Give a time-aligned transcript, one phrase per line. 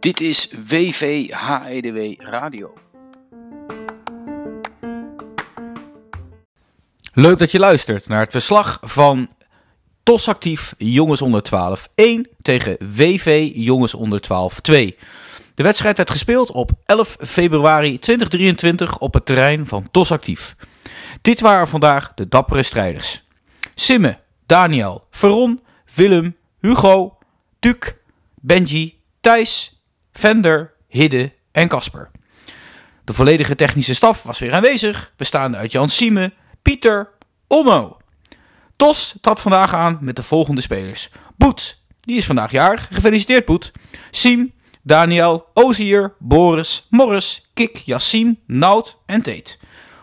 [0.00, 2.74] Dit is WVHEDW Radio.
[7.12, 9.30] Leuk dat je luistert naar het verslag van
[10.02, 14.96] TOS Actief Jongens onder 12 1 tegen WV Jongens onder 12 2.
[15.54, 20.56] De wedstrijd werd gespeeld op 11 februari 2023 op het terrein van TOS Actief.
[21.20, 23.22] Dit waren vandaag de dappere strijders.
[23.74, 24.19] Simme,
[24.50, 25.60] Daniel, Veron,
[25.94, 27.18] Willem, Hugo,
[27.60, 27.94] Duc,
[28.34, 29.80] Benji, Thijs,
[30.12, 32.10] Vender, Hidde en Casper.
[33.04, 36.32] De volledige technische staf was weer aanwezig, bestaande uit Jan Sieme,
[36.62, 37.08] Pieter,
[37.46, 37.96] Onno.
[38.76, 41.10] TOS trad vandaag aan met de volgende spelers.
[41.36, 42.88] Boet, die is vandaag jarig.
[42.90, 43.72] Gefeliciteerd Boet.
[44.10, 49.58] Siem, Daniel, Ozier, Boris, Morris, Kik, Yassine, Nout en Teet.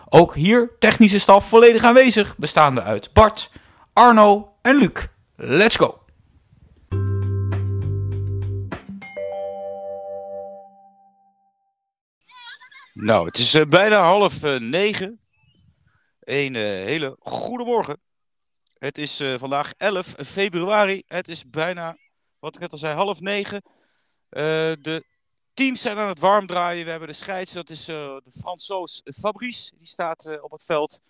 [0.09, 3.49] Ook hier technische staf volledig aanwezig, bestaande uit Bart,
[3.97, 5.07] Arno en Luc.
[5.35, 6.05] Let's go!
[12.94, 15.19] Nou, het is eh, bijna half eh, negen.
[16.19, 18.02] Een eh, hele goede morgen.
[18.77, 21.03] Het is vandaag 11 februari.
[21.07, 21.97] Het is bijna,
[22.39, 23.61] wat ik net al zei, half negen.
[24.29, 25.05] De
[25.53, 26.85] teams zijn aan het warm draaien.
[26.85, 29.72] We hebben de scheids, dat is de Fransoos Fabrice.
[29.77, 31.02] Die staat op het veld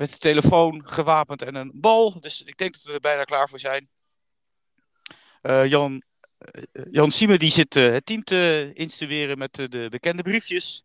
[0.00, 2.20] met de telefoon gewapend en een bal.
[2.20, 3.88] Dus ik denk dat we er bijna klaar voor zijn.
[5.42, 6.02] Eh, Jan,
[6.38, 10.84] eh, Jan Siemen die zit eh, het team te instrueren met de bekende briefjes.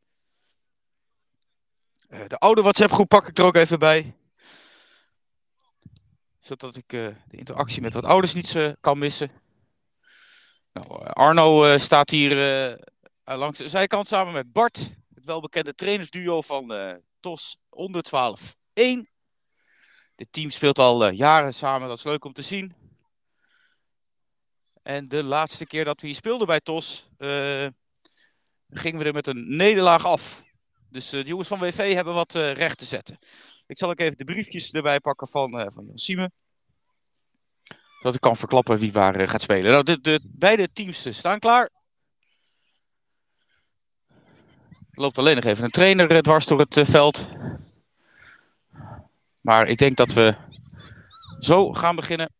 [2.08, 4.16] De oude WhatsApp groep pak ik er ook even bij.
[6.40, 9.32] Zodat ik de interactie met wat ouders niet kan missen.
[10.74, 12.36] Nou, Arno staat hier
[13.24, 14.78] langs de zijkant samen met Bart.
[15.14, 16.74] Het welbekende trainersduo van
[17.20, 19.10] TOS onder 12 1.
[20.16, 22.74] Dit team speelt al eh, jaren samen, dat is leuk om te zien.
[24.84, 27.68] En de laatste keer dat we hier speelden bij TOS, eh,
[28.70, 30.44] gingen we er met een nederlaag af.
[30.90, 33.18] Dus eh, de jongens van WV hebben wat recht te zetten.
[33.68, 36.34] Ik zal ook even de briefjes erbij pakken van, van Jan Siemen.
[37.98, 39.72] Zodat ik kan verklappen wie waar gaat spelen.
[39.72, 41.70] Nou, de, de, beide teams staan klaar.
[44.92, 47.30] Er loopt alleen nog even een trainer dwars door het veld.
[49.46, 50.36] Maar ik denk dat we
[51.40, 52.34] zo gaan beginnen.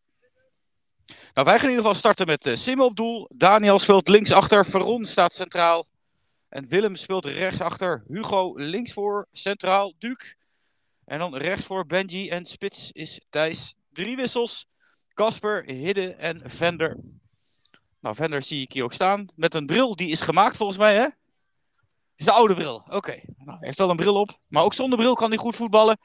[1.06, 3.30] Nou, wij gaan in ieder geval starten met uh, Sim op doel.
[3.34, 4.66] Daniel speelt linksachter.
[4.66, 5.86] Veron staat centraal.
[6.48, 8.04] En Willem speelt rechtsachter.
[8.08, 9.26] Hugo linksvoor.
[9.32, 9.94] Centraal.
[9.98, 10.34] Duc.
[11.04, 12.28] En dan rechtsvoor Benji.
[12.28, 13.74] En spits is Thijs.
[13.92, 14.66] Drie wissels.
[15.14, 16.96] Casper, Hidde en Vender.
[18.00, 19.26] Nou, Vender zie ik hier ook staan.
[19.34, 19.96] Met een bril.
[19.96, 21.06] Die is gemaakt volgens mij, hè?
[22.16, 22.84] is de oude bril.
[22.88, 23.20] Oké.
[23.36, 24.38] Nou, heeft wel een bril op.
[24.48, 25.98] Maar ook zonder bril kan hij goed voetballen.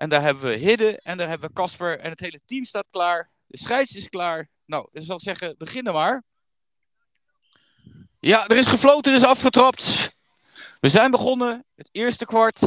[0.00, 1.00] En daar hebben we Hidde.
[1.02, 1.98] En daar hebben we Casper.
[1.98, 3.30] En het hele team staat klaar.
[3.46, 4.48] De scheids is klaar.
[4.64, 6.22] Nou, ik zal zeggen, beginnen maar.
[8.20, 10.16] Ja, er is gefloten, er is afgetrapt.
[10.80, 11.64] We zijn begonnen.
[11.74, 12.60] Het eerste kwart.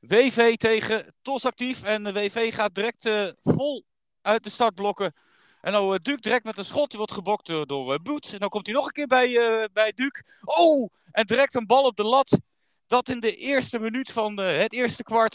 [0.00, 1.82] WV tegen TOS actief.
[1.82, 3.84] En de WV gaat direct eh, vol
[4.22, 5.14] uit de startblokken.
[5.60, 6.88] En nou, uh, Duc direct met een schot.
[6.88, 8.32] Die wordt gebokt door, eh, Boet.
[8.32, 10.22] En dan komt hij nog een keer bij, eh, bij Duc.
[10.44, 10.90] Oh!
[11.10, 12.38] En direct een bal op de lat.
[12.86, 15.34] Dat in de eerste minuut van eh, het eerste kwart.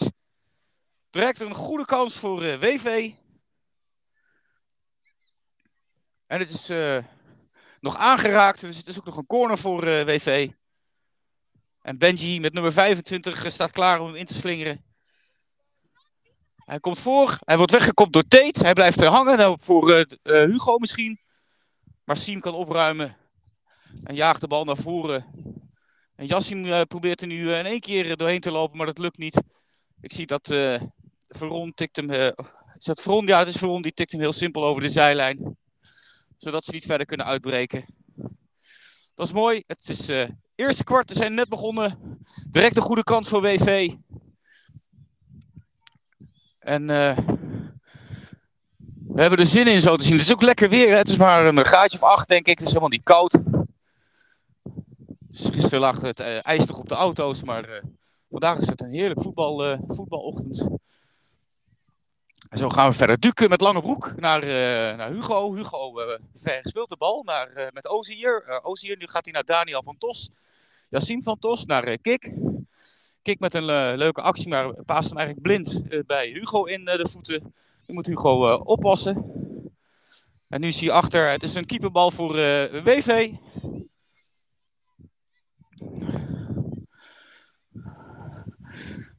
[1.14, 3.12] Direct een goede kans voor eh, WV.
[6.28, 6.98] En het is eh,
[7.80, 8.62] nog aangeraakt.
[8.62, 10.50] Dus het is ook nog een corner voor eh, WV.
[11.82, 14.86] En Benji met nummer 25 eh, staat klaar om hem in te slingeren.
[16.56, 17.38] Hij komt voor.
[17.40, 18.64] Hij wordt weggekopt door Tate.
[18.64, 19.38] Hij blijft er hangen.
[19.38, 21.20] Nou, voor Hugo misschien.
[22.04, 23.18] Maar Siem kan opruimen.
[24.04, 25.26] En jaagt de bal naar voren.
[26.16, 29.18] En Yassim eh, probeert er nu in één keer doorheen te lopen, maar dat lukt
[29.18, 29.42] niet.
[30.02, 30.48] Ik zie dat
[31.38, 32.10] Veron tikt hem.
[32.10, 32.32] eh,
[32.78, 33.26] is?
[33.26, 33.82] Ja, het is Veron.
[33.82, 35.58] Die tikt hem heel simpel over de zijlijn.
[36.38, 37.86] Zodat ze niet verder kunnen uitbreken.
[39.16, 39.64] Dat is mooi.
[39.68, 41.10] Het is eh eerste kwart.
[41.10, 42.20] We zijn net begonnen.
[42.50, 43.94] Direct een goede kans voor WV.
[46.60, 47.18] En eh,
[49.08, 50.14] we hebben er zin in zo te zien.
[50.18, 50.98] Het is ook lekker weer.
[50.98, 52.58] Het is maar een gaatje of acht, denk ik.
[52.58, 53.44] Het is helemaal niet koud.
[55.20, 57.44] Dus gisteren lag het eh, ijs nog op de auto's.
[57.44, 57.82] Maar
[58.30, 60.68] vandaag is het een heerlijk voetbal, voetbalochtend.
[62.54, 63.20] En zo gaan we verder.
[63.20, 65.54] Duke met lange broek naar, eh, naar Hugo.
[65.54, 68.44] Hugo eh verspeelt de bal naar, eh, met Ozier.
[68.48, 70.30] Eh Ozier, nu gaat hij naar Daniel van Tos.
[71.20, 72.34] Van Tos naar Kik.
[73.22, 73.66] Kik met een
[73.96, 77.54] leuke actie, maar paast hem eigenlijk blind bij Hugo in de voeten.
[77.88, 79.32] Nu moet Hugo oppassen.
[80.48, 82.34] En nu zie je achter, het is een keeperbal voor
[82.84, 83.32] WV.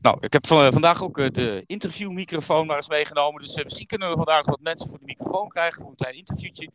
[0.04, 3.42] Nou, ik heb van, vandaag ook uh, de interviewmicrofoon maar eens meegenomen.
[3.42, 6.16] Dus uh, misschien kunnen we vandaag wat mensen voor de microfoon krijgen voor een klein
[6.16, 6.70] interviewtje.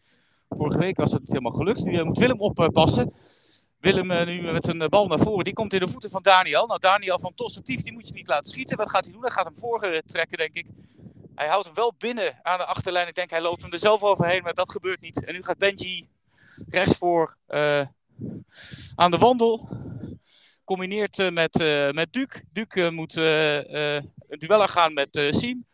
[0.49, 1.83] Vorige week was dat niet helemaal gelukt.
[1.83, 3.13] Nu moet Willem oppassen.
[3.79, 5.43] Willem nu met een bal naar voren.
[5.43, 6.67] Die komt in de voeten van Daniel.
[6.67, 8.77] Nou, Daniel van actief, die moet je niet laten schieten.
[8.77, 9.21] Wat gaat hij doen?
[9.21, 10.65] Hij gaat hem voor trekken, denk ik.
[11.35, 13.07] Hij houdt hem wel binnen aan de achterlijn.
[13.07, 15.25] Ik denk hij loopt hem er zelf overheen, maar dat gebeurt niet.
[15.25, 16.09] En nu gaat Benji
[16.69, 17.35] rechts voor
[18.95, 19.69] aan de wandel.
[20.69, 22.41] Combineert uh, met, uh, met Duke.
[22.51, 25.65] Duke moet een duel gaan met Siem.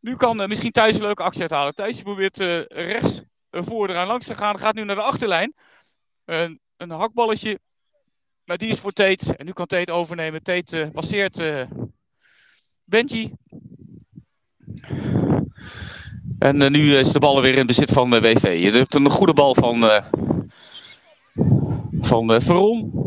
[0.00, 1.74] Nu kan misschien Thijs een leuke actie uithalen.
[1.74, 2.36] Thijs probeert
[2.68, 3.20] rechts
[3.50, 4.58] voor eraan langs te gaan.
[4.58, 5.54] Gaat nu naar de achterlijn.
[6.24, 7.58] een hakballetje.
[8.44, 9.36] Maar die is voor Tate.
[9.36, 10.42] En nu kan Tate overnemen.
[10.42, 11.42] Tate passeert
[12.84, 13.32] Benji.
[16.38, 18.62] En nu is de bal weer in bezit van uh, WV.
[18.62, 20.02] Je hebt een goede bal van, uh,
[22.00, 23.05] van Veron.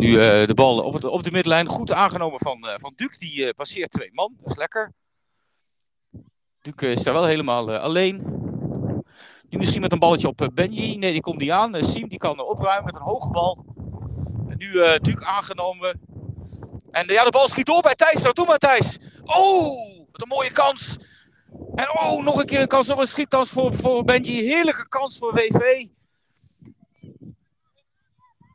[0.00, 1.68] Nu de bal op, op de middenlijn.
[1.68, 3.18] Goed aangenomen van, van Duc.
[3.18, 4.36] Die passeert twee man.
[4.40, 4.92] Dat is lekker.
[6.60, 8.40] Duc is daar wel helemaal alleen.
[9.48, 10.96] Nu misschien met een balletje op Benji.
[10.96, 11.84] Nee, die komt niet aan.
[11.84, 13.64] Siem die kan opruimen met een hoge bal.
[14.48, 16.00] En nu uh, Duke aangenomen.
[16.90, 18.32] En ja, de bal schiet door bij Thijs.
[18.32, 18.98] Doe maar Thijs.
[19.24, 20.96] Oh, wat een mooie kans.
[21.74, 22.86] En oh, nog een keer een kans.
[22.86, 24.42] Nog een schietkans voor, voor Benji.
[24.42, 25.86] Heerlijke kans voor WV.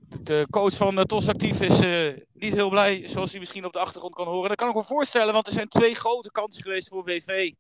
[0.08, 3.74] De coach van uh, TOS Actief is uh, niet heel blij, zoals hij misschien op
[3.74, 4.50] de achtergrond kan horen.
[4.50, 7.52] Dat kan ik me voorstellen, want er zijn twee grote kansen geweest voor WV.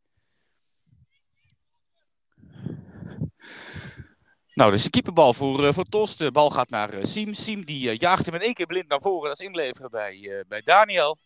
[4.54, 6.18] Nou, dus de keeperbal voor, uh, voor Tos.
[6.18, 7.34] De bal gaat naar Siem.
[7.34, 9.30] Siem die jaagt hem in één keer blind naar voren.
[9.30, 11.18] Dat is inleveren bij, bij Daniel.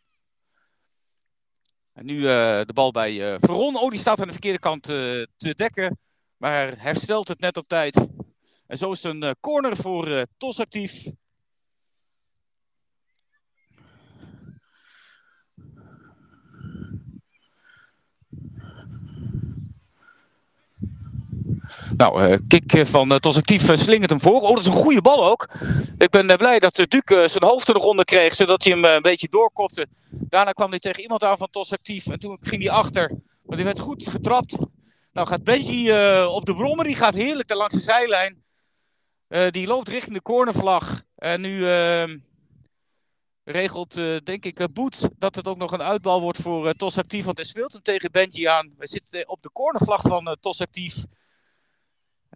[1.93, 3.75] En nu de bal bij Veron.
[3.75, 5.99] Oh, die staat aan de verkeerde kant te dekken.
[6.37, 8.07] Maar herstelt het net op tijd.
[8.69, 11.05] En zo is het een corner voor Tos actief.
[21.97, 24.41] Nou, uh, kick van Tos Actief uh, slingert hem voor.
[24.41, 25.49] Oh, dat is een goede bal ook.
[25.97, 29.01] Ik ben blij dat Duke zijn hoofd er nog onder kreeg, zodat hij hem een
[29.01, 29.87] beetje doorkopte.
[30.09, 33.11] Daarna kwam hij tegen iemand aan van Tos Actief en toen ging hij achter.
[33.43, 34.55] Maar die werd goed getrapt.
[35.13, 35.91] Nou gaat Benji
[36.25, 38.47] op de brommer, die gaat heerlijk langs de zijlijn.
[39.29, 41.01] Die loopt richting de cornervlag.
[41.15, 42.17] En nu ehm,
[43.43, 43.93] regelt,
[44.23, 47.25] denk ik, Boet dat het ook nog een uitbal wordt voor Tos Actief.
[47.25, 48.73] Want hij speelt hem tegen Benji aan.
[48.77, 51.05] We zitten op de cornervlag van Tos Actief.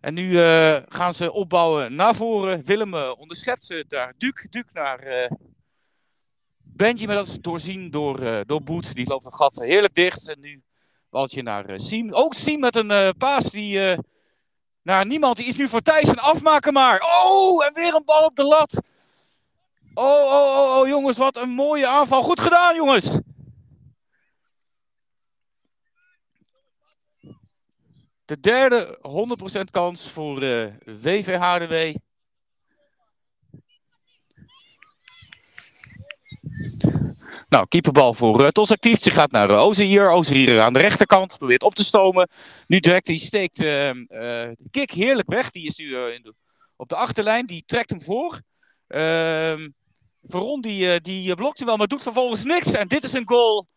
[0.03, 2.65] En nu uh, gaan ze opbouwen naar voren.
[2.65, 4.13] Willem uh, onderschept ze daar.
[4.17, 5.31] Duke, Duke naar uh,
[6.63, 8.95] Benji, maar dat is doorzien door, door Boet.
[8.95, 10.29] Die loopt het gat heerlijk dicht.
[10.29, 10.63] En nu
[11.09, 12.13] baltje naar Siem.
[12.13, 13.97] Ook Siem met een paas die
[14.83, 15.37] naar niemand.
[15.37, 17.01] Die is nu voor Thijs en afmaken maar.
[17.23, 18.81] Oh, en weer een bal op de lat.
[19.93, 22.23] Oh, oh, oh, oh, jongens, wat een mooie aanval.
[22.23, 23.17] Goed gedaan, jongens.
[28.25, 28.99] De derde
[29.59, 30.65] 100% kans voor uh,
[31.01, 31.95] WVHDW.
[37.53, 39.01] Nou, keeperbal voor uh, Tos actief.
[39.01, 40.09] Ze gaat naar uh, Ozier.
[40.09, 41.37] Ozier aan de rechterkant.
[41.37, 42.29] Probeert op te stomen.
[42.67, 45.51] Nu direct, die steekt uh, de kick heerlijk weg.
[45.51, 45.97] Die is nu
[46.75, 47.45] op de achterlijn.
[47.45, 48.41] Die trekt hem voor.
[48.87, 49.69] Ehm,
[50.23, 52.73] Veron die, die blokt hem wel, maar doet vervolgens niks.
[52.73, 53.67] En dit is een goal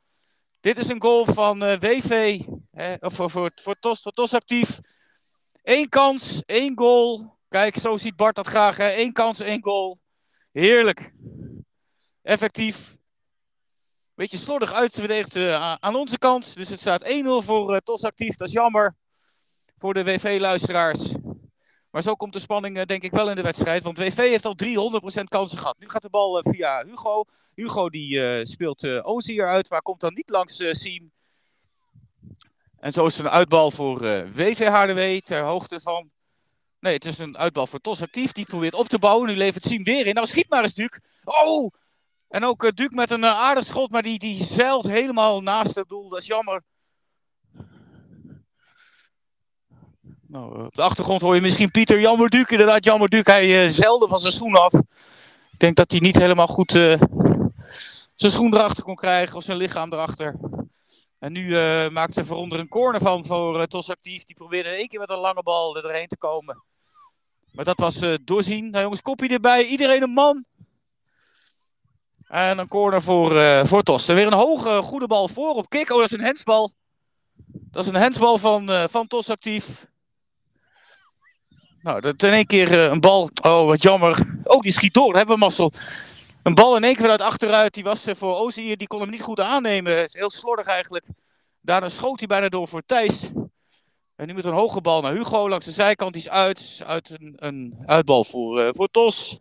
[0.61, 2.40] dit is een goal van WV,
[3.00, 4.80] of voor, voor, voor, TOS, voor TOS actief.
[5.62, 7.38] Eén kans, één goal.
[7.49, 8.78] Kijk, zo ziet Bart dat graag.
[8.78, 9.99] Eén kans, één goal.
[10.52, 11.12] Heerlijk.
[12.23, 12.97] Effectief.
[14.16, 16.54] Beetje slordig uitverdedigd uh, aan onze kant.
[16.54, 18.37] Dus het staat 1-0 voor uh, TOS actief.
[18.37, 18.96] Dat is jammer
[19.76, 21.14] voor de WV-luisteraars.
[21.90, 23.82] Maar zo komt de spanning denk ik wel in de wedstrijd.
[23.82, 25.78] Want WV heeft al 300% kansen gehad.
[25.78, 27.25] Nu gaat de bal via Hugo.
[27.54, 31.12] Hugo die speelt uh, Ozier uit, maar komt dan niet langs uh, Siem.
[32.78, 36.11] En zo is het een uitbal voor uh, WVHDW ter hoogte van...
[36.80, 38.32] Nee, het is een uitbal voor Tos Actief.
[38.32, 39.28] Die probeert op te bouwen.
[39.28, 40.14] Nu levert Siem weer in.
[40.14, 41.00] Nou, schiet maar eens, Duke.
[41.25, 41.73] Oh!
[42.28, 45.75] En ook uh, Duke met een uh, aardig schot, maar die, die zeilt helemaal naast
[45.75, 46.09] het doel.
[46.09, 46.62] Dat is jammer.
[50.26, 52.50] Nou, op de achtergrond hoor je misschien Pieter Jammer Duke.
[52.50, 53.30] Inderdaad, Jammer Duke.
[53.30, 54.73] Hij zeilde van zijn schoen af.
[55.52, 56.71] Ik denk dat hij niet helemaal goed
[58.16, 60.35] zijn schoen erachter kon krijgen of zijn lichaam erachter.
[61.18, 64.25] En nu uh, maakt ze veronder een corner van voor uh, Tos Actief.
[64.25, 66.62] Die probeerde in één keer met een lange bal erheen te komen.
[67.52, 68.71] Maar dat was doorzien.
[68.71, 69.64] Nou jongens, kopje erbij.
[69.64, 70.45] Iedereen een man.
[72.26, 74.09] En een corner voor, voor Tos.
[74.09, 75.90] En weer een hoge, goede bal voor op kick.
[75.90, 76.73] Oh, dat is een hensbal.
[77.52, 79.87] Dat is een hensbal van, van Tos Actief.
[81.87, 83.30] Nou, dat in één keer een bal.
[83.42, 84.40] Oh, wat jammer.
[84.45, 85.16] Oh, die schiet door.
[85.16, 85.73] Hebben we mazzel.
[86.42, 87.75] Een bal in één keer uit achteruit.
[87.75, 88.76] Die was voor Ozier.
[88.76, 90.09] Die kon hem niet goed aannemen.
[90.11, 91.04] Heel slordig eigenlijk.
[91.61, 93.30] Daarna schoot hij bijna door voor Thijs.
[94.16, 96.12] En nu met een hoge bal naar Hugo langs de zijkant.
[96.12, 96.83] Die is uit.
[96.87, 99.38] Uit een, een uitbal voor, uh, voor Tos.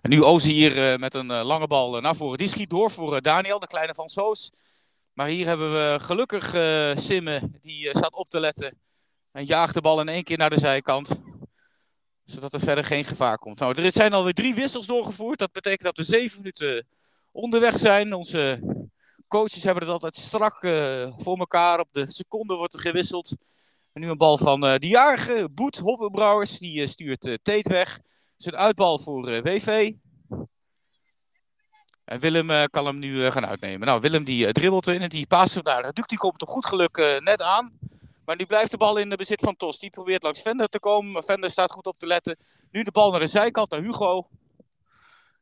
[0.00, 2.38] En nu Ozi hier uh, met een uh, lange bal naar voren.
[2.38, 4.50] Die schiet door voor Daniel, de kleine van Soos.
[5.12, 6.48] Maar hier hebben we gelukkig
[7.00, 7.50] Simme.
[7.60, 8.78] Die staat op te letten.
[9.32, 11.10] En jaagt de bal in één keer naar de zijkant.
[12.24, 13.58] Zodat er verder geen gevaar komt.
[13.58, 15.38] Nou, er zijn alweer drie wissels doorgevoerd.
[15.38, 16.86] Dat betekent dat we zeven minuten
[17.32, 18.14] onderweg zijn.
[18.14, 18.60] Onze
[19.28, 20.58] coaches hebben het altijd strak
[21.18, 21.80] voor elkaar.
[21.80, 23.36] Op de seconde wordt er gewisseld.
[23.92, 26.58] En nu een bal van uh, de jarige Boet Hoppenbrouwers.
[26.58, 28.00] Die stuurt Teet weg.
[28.38, 29.92] Is een uitbal voor WV.
[32.04, 33.86] En Willem kan hem nu gaan uitnemen.
[33.86, 35.92] Nou, Willem die dribbelt in en die paast hem daar.
[35.92, 37.78] Die komt op goed geluk net aan.
[38.26, 39.78] Maar nu blijft de bal in de bezit van Tos.
[39.78, 41.24] Die probeert langs Vender te komen.
[41.24, 42.36] Vender staat goed op te letten.
[42.70, 44.28] Nu de bal naar de zijkant, naar Hugo.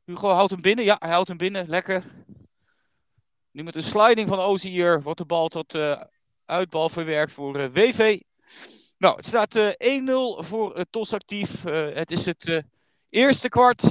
[0.04, 0.84] Hugo houdt hem binnen.
[0.84, 1.68] Ja, hij houdt hem binnen.
[1.68, 2.04] Lekker.
[3.50, 6.00] Nu met een sliding van Ozier wordt de bal tot uh,
[6.44, 8.20] uitbal verwerkt voor WV.
[8.98, 11.62] Nou, het staat uh, 1-0 voor TOS actief.
[11.94, 12.64] het is het
[13.14, 13.82] eerste kwart.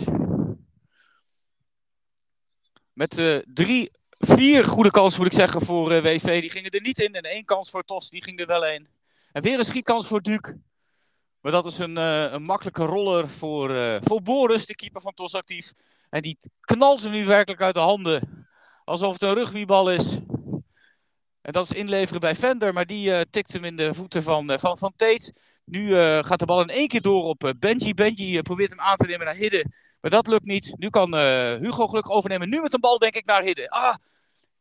[2.94, 6.42] Met drie, vier goede kansen moet ik zeggen voor WV.
[6.42, 7.14] Die gingen er niet in.
[7.14, 8.88] En één kans voor TOS, die ging er wel in.
[9.32, 10.60] En weer een schietkans voor Duke.
[11.42, 15.74] Maar dat is een, een makkelijke roller voor, voor Boris, de keeper van TOS actief.
[16.10, 18.48] En die knalt ze nu werkelijk uit de handen.
[18.86, 20.18] Alsof het een rugbybal is.
[21.44, 24.52] En dat is inleveren bij Vender, maar die uh, tikt hem in de voeten van,
[24.52, 25.34] uh, van, van Tate.
[25.66, 27.94] Nu uh, gaat de bal in één keer door op Benji.
[27.94, 29.66] Benji probeert hem aan te nemen naar Hidde,
[30.02, 30.74] maar dat lukt niet.
[30.78, 31.16] Nu kan
[31.60, 32.50] Hugo gelukkig overnemen.
[32.50, 33.70] Nu met een bal denk ik naar Hidde.
[33.70, 33.96] Ah,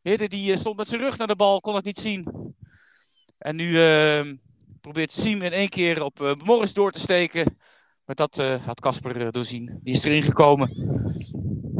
[0.01, 2.53] Hidde die stond met zijn rug naar de bal, kon het niet zien.
[3.37, 4.35] En nu ehm,
[4.81, 7.57] probeert Siem in één keer op Morris door te steken.
[8.05, 9.79] Maar dat had Casper doorzien.
[9.83, 10.69] Die is erin gekomen.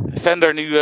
[0.06, 0.78] Vender nu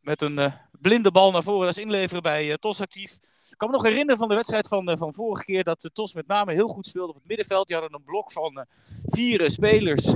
[0.00, 1.66] met een blinde bal naar voren.
[1.66, 3.18] Dat is inleveren bij uh, TOS actief.
[3.54, 5.92] Ik kan me nog herinneren van de wedstrijd van, uh, van vorige keer dat de
[5.92, 7.66] TOS met name heel goed speelde op het middenveld.
[7.66, 8.64] Die hadden een blok van uh,
[9.06, 10.06] vier spelers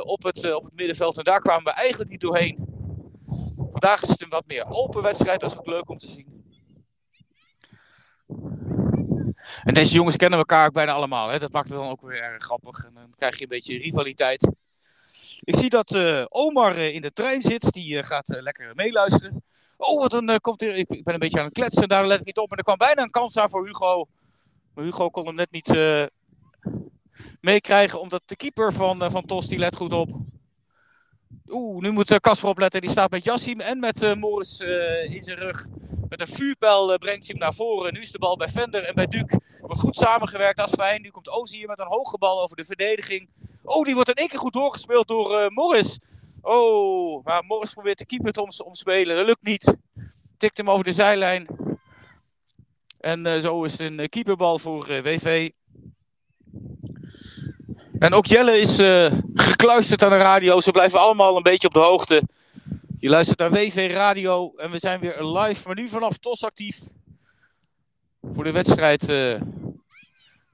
[0.00, 1.18] op, het, op het middenveld.
[1.18, 2.58] En daar kwamen we eigenlijk niet doorheen.
[3.56, 5.40] Vandaag is het een wat meer open wedstrijd.
[5.40, 6.44] Dat is ook leuk om te zien.
[9.62, 11.28] En deze jongens kennen elkaar ook bijna allemaal.
[11.28, 11.38] Hè?
[11.38, 12.84] Dat maakt het dan ook weer erg grappig.
[12.84, 14.50] En dan krijg je een beetje rivaliteit.
[15.40, 15.96] Ik zie dat
[16.28, 17.72] Omar in de trein zit.
[17.72, 19.44] Die gaat lekker meeluisteren.
[19.76, 20.74] Oh, wat een komt er.
[20.74, 21.88] Ik, ben een beetje aan het kletsen.
[21.88, 22.48] Daar let ik niet op.
[22.48, 24.06] Maar er kwam bijna een kans aan voor Hugo.
[24.74, 25.78] Maar Hugo kon hem net niet
[27.40, 28.00] meekrijgen.
[28.00, 30.08] Omdat de keeper van, van Tos die let goed op.
[31.48, 32.80] Oeh, nu moet Casper opletten.
[32.80, 34.60] Die staat met Jassim en met Morris
[35.08, 35.66] in zijn rug.
[36.08, 37.92] Met een vuurpijl brengt hij hem naar voren.
[37.92, 39.40] Nu is de bal bij Vender en bij Duke.
[39.60, 41.02] Wordt goed samengewerkt, dat is fijn.
[41.02, 43.28] Nu komt Ozi hier met een hoge bal over de verdediging.
[43.62, 45.98] Oh, die wordt in één keer goed doorgespeeld door uh, Morris.
[46.48, 49.16] Oh, maar Morris probeert de keeper te omspelen.
[49.16, 49.76] Dat lukt niet.
[50.36, 51.46] Tikt hem over de zijlijn.
[53.00, 55.50] En uh, zo is het een keeperbal voor uh, WV.
[57.98, 58.76] En ook Jelle is
[59.34, 60.60] gekluisterd aan de radio.
[60.60, 62.22] Ze blijven allemaal een beetje op de hoogte.
[62.98, 65.66] Je luistert naar WV Radio en we zijn weer live.
[65.66, 66.78] Maar nu vanaf TOS actief.
[68.32, 69.12] Voor de wedstrijd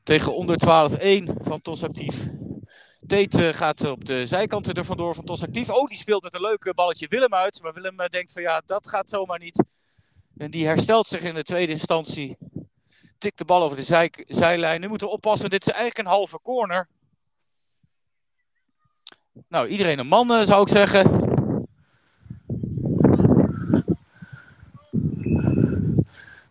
[0.02, 2.28] tegen onder 12-1 van TOS actief.
[3.06, 5.70] Tate gaat op de zijkanten er vandoor van Tos actief.
[5.70, 7.62] Oh, die speelt met een leuk balletje Willem uit.
[7.62, 9.64] Maar Willem denkt van ja, dat gaat zomaar niet.
[10.36, 12.36] En die herstelt zich in de tweede instantie.
[13.18, 14.80] Tikt de bal over de zij, zijlijn.
[14.80, 16.88] Nu moeten we oppassen, dit is eigenlijk een halve corner.
[19.48, 21.20] Nou, iedereen een man zou ik zeggen.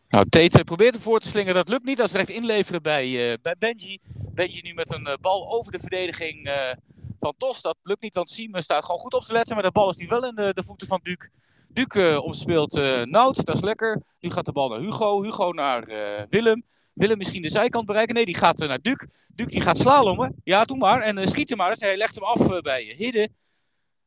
[0.10, 1.54] Nou, Tate probeert hem voor te slingen.
[1.54, 1.98] Dat lukt niet.
[1.98, 4.00] Dat is recht inleveren bij, bij Benji.
[4.34, 6.72] Benji nu met een uh, bal over de verdediging uh,
[7.20, 7.62] van Tos.
[7.62, 9.54] Dat lukt niet, want Simon staat gewoon goed op te letten.
[9.56, 11.30] Maar de bal is nu wel in de, voeten van Duke.
[11.68, 12.74] Duke omspeelt
[13.06, 13.46] Nout.
[13.46, 14.02] Dat is lekker.
[14.20, 15.24] Nu gaat de bal naar Hugo.
[15.24, 15.86] Hugo naar
[16.30, 16.64] Willem.
[16.94, 18.16] Willem misschien de zijkant bereiken.
[18.16, 19.08] Nee, die gaat naar Duke.
[19.36, 20.36] Duke die gaat slalommen.
[20.44, 21.02] Ja, doe maar.
[21.02, 21.70] En schiet hem maar.
[21.70, 23.30] Dus hij legt hem af bij Hidde.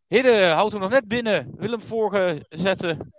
[0.09, 1.55] Hidde houdt hem nog net binnen.
[1.57, 3.13] Willem voorzetten.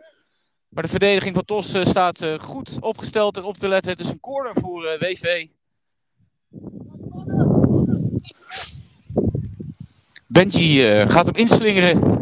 [0.70, 3.92] Maar de verdediging van Tos staat goed opgesteld en op te letten.
[3.92, 5.48] Het is een corner voor WV.
[10.28, 12.14] Benji gaat hem inslingeren.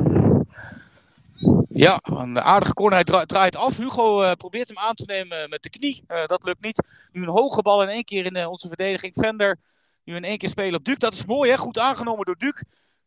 [1.69, 2.95] Ja, een aardige corner.
[2.95, 3.77] Hij dra draait af.
[3.77, 6.03] Hugo probeert hem aan te nemen met de knie.
[6.25, 6.83] dat lukt niet.
[7.11, 9.13] Nu een hoge bal in één keer in onze verdediging.
[9.15, 9.59] Vender
[10.03, 10.99] nu in één keer spelen op Duke.
[10.99, 11.57] Dat is mooi, hè?
[11.57, 12.63] Goed aangenomen door Duke.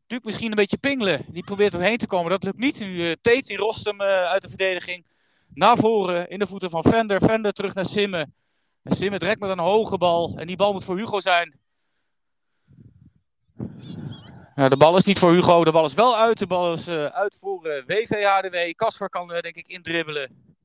[0.06, 1.24] Duke misschien een beetje pingelen.
[1.28, 2.30] Die probeert erheen te komen.
[2.30, 2.80] Dat lukt niet.
[2.80, 5.04] Nu Tate die rost hem uit de verdediging.
[5.54, 7.20] Naar voren in de voeten van Vender.
[7.20, 8.34] Vender terug naar Simmen.
[8.86, 10.34] En Simmer direct met een hoge bal.
[10.36, 11.58] En die bal moet voor Hugo zijn.
[14.54, 16.38] De bal is niet voor Hugo, de bal is wel uit.
[16.38, 18.74] De bal is uh, uit voor uh, WVHDW.
[18.76, 20.56] Kasper kan uh, denk ik indribbelen.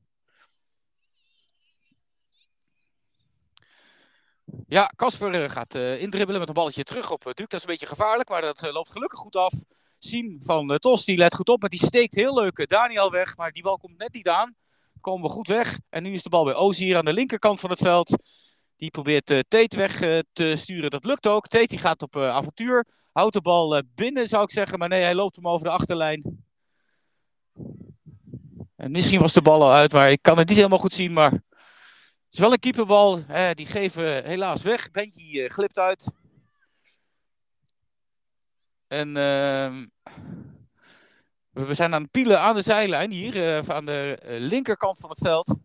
[4.66, 7.42] Ja, Kasper gaat indribbelen met een balletje terug op Duke.
[7.42, 9.52] Dat is een beetje gevaarlijk, maar dat loopt gelukkig goed af.
[9.98, 13.36] Siem van Tos, let goed op, maar die steekt heel leuk Daniel weg.
[13.36, 14.56] Maar die bal komt net niet aan.
[15.02, 15.78] Komen we goed weg.
[15.88, 18.16] En nu is de bal bij Ozi hier aan de linkerkant van het veld.
[18.76, 19.98] Die probeert uh, Tate weg
[20.32, 20.90] te sturen.
[20.90, 21.48] Dat lukt ook.
[21.48, 22.86] Tate die gaat op avontuur.
[23.12, 24.78] Houdt de bal eh, binnen, zou ik zeggen.
[24.78, 26.44] Maar nee, hij loopt hem over de achterlijn.
[28.76, 31.12] En misschien was de bal al uit, maar ik kan het niet helemaal goed zien.
[31.12, 31.42] Maar het
[32.30, 33.24] is wel een keeperbal.
[33.54, 34.88] Die geven helaas weg.
[34.92, 36.12] Uh, glipt uit.
[38.88, 39.82] En uh,
[41.52, 43.36] we zijn aan het pielen aan de zijlijn hier.
[43.36, 45.56] Uh, aan de linkerkant van het veld.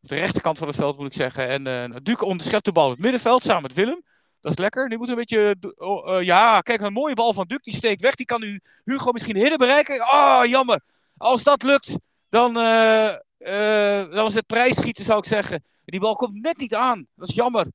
[0.00, 1.48] De rechterkant van het veld moet ik zeggen.
[1.48, 4.02] En uh, Duke onderschept de bal in het middenveld samen met Willem.
[4.40, 4.88] Dat is lekker.
[4.88, 5.56] Nu moet een beetje.
[5.78, 7.62] Uh, ja, kijk, een mooie bal van Duk.
[7.62, 8.14] Die steekt weg.
[8.14, 9.94] Die kan nu Hugo misschien hidden bereiken.
[9.94, 10.80] Oh, jammer.
[11.16, 11.96] Als dat lukt,
[12.28, 15.64] dan, uh, uh, dan was het prijsschieten, zou ik zeggen.
[15.84, 17.06] Die bal komt net niet aan.
[17.14, 17.66] Dat is jammer.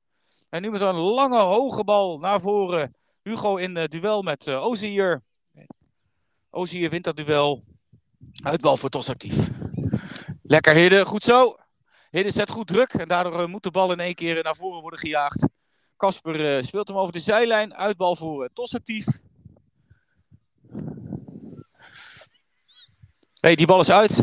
[0.50, 2.96] En nu met een lange, hoge bal naar voren.
[3.22, 5.22] Hugo in duel met Ozier.
[6.56, 7.64] Ozier wint dat duel.
[8.42, 9.50] Uitbal voor Tos actief.
[10.42, 11.06] Lekker hidden.
[11.06, 11.56] Goed zo.
[12.10, 12.94] Hidden zet goed druk.
[12.94, 15.48] En daardoor moet de bal in één keer naar voren worden gejaagd.
[15.96, 17.74] Kasper uh, speelt hem over de zijlijn.
[17.74, 19.06] Uitbal voor uh, Tos actief.
[23.40, 24.16] hey, die bal is uit.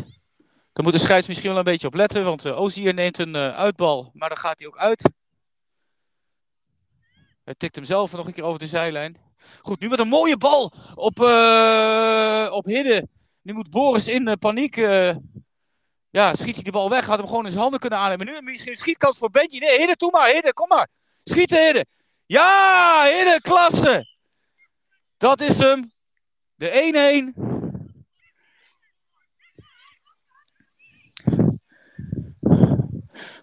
[0.72, 2.24] Daar moet de scheids misschien wel een beetje op letten.
[2.24, 4.12] Want uh, neemt een uitbal.
[4.14, 5.12] Maar dan gaat hij ook uit.
[7.44, 9.23] Hij tikt hem zelf nog een keer over de zijlijn.
[9.62, 11.20] Goed, nu met een mooie bal op,
[12.52, 13.10] op Hidden.
[13.42, 14.76] Nu moet Boris in paniek.
[16.10, 17.06] ja, schiet hij de bal weg.
[17.06, 18.26] Had hem gewoon in zijn handen kunnen aannemen.
[18.26, 19.60] Nu misschien schietkans voor Benji.
[19.60, 20.30] Nee, Hidden, toe maar.
[20.30, 20.88] Hidden, kom maar.
[21.24, 21.88] Schieten, heren.
[22.26, 24.08] Ja, heren, klasse.
[25.18, 25.92] Dat is hem.
[26.56, 27.52] De 1-1.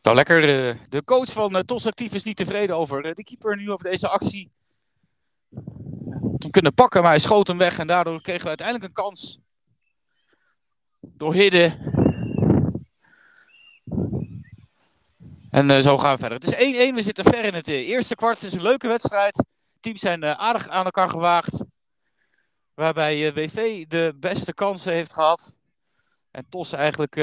[0.03, 0.41] Nou, lekker.
[0.89, 3.85] De coach van uh, Tos Actief is niet tevreden over uh, de keeper nu over
[3.85, 4.51] deze actie.
[6.51, 7.79] Kunnen pakken, maar hij schoot hem weg.
[7.79, 9.39] En daardoor kregen we uiteindelijk een kans.
[11.01, 11.99] Door Hidden.
[15.51, 16.39] En uh, zo gaan we verder.
[16.39, 16.95] Het is 1-1.
[16.95, 18.41] We zitten ver in het uh, eerste kwart.
[18.41, 19.45] Het is een leuke wedstrijd.
[19.81, 21.65] Teams zijn uh, aardig aan elkaar gewaagd.
[22.75, 25.57] Waarbij WV de beste kansen heeft gehad.
[26.31, 27.17] En Tos eigenlijk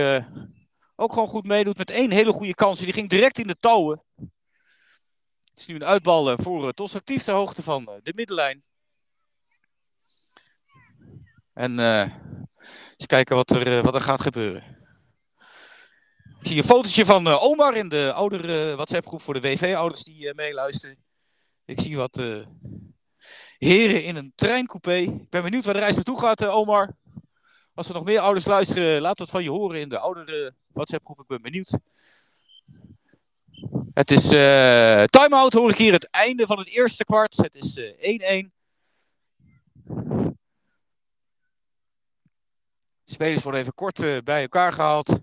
[0.95, 2.79] ook gewoon goed meedoet met één hele goede kans.
[2.79, 4.03] Die ging direct in de touwen.
[5.45, 8.66] Het is nu een uitbal voor Tos actief ter hoogte van de middenlijn.
[11.57, 14.77] En eens kijken wat er, wat er gaat gebeuren.
[16.39, 20.25] Ik zie een fotootje van uh, Omar in de oudere WhatsApp-groep voor de WV-ouders die
[20.25, 20.97] uh, meeluisteren.
[21.65, 22.45] Ik zie wat uh,
[23.57, 24.95] heren in een treincoupé.
[24.95, 26.95] Ik ben benieuwd waar de reis naartoe gaat, Omar.
[27.73, 31.19] Als er nog meer ouders luisteren, laat het van je horen in de oudere WhatsApp-groep.
[31.19, 31.77] Ik ben benieuwd.
[33.93, 34.27] Het is
[35.09, 35.93] time-out, hoor ik hier.
[35.93, 37.37] Het einde van het eerste kwart.
[37.37, 37.79] Het is
[38.45, 38.57] 1-1.
[43.07, 45.19] De spelers worden even kort bij elkaar gehaald.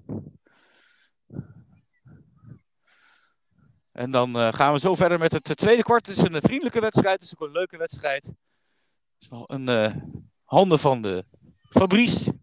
[3.93, 6.07] En dan uh, gaan we zo verder met het tweede kwart.
[6.07, 7.15] Het is een vriendelijke wedstrijd.
[7.15, 8.25] Het is ook een leuke wedstrijd.
[8.25, 8.35] Het
[9.19, 9.93] is nog een
[10.45, 11.25] handen van de
[11.69, 12.39] Fabrice.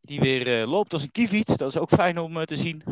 [0.00, 1.58] Die weer loopt als een kieviet.
[1.58, 2.82] Dat is ook fijn om te zien.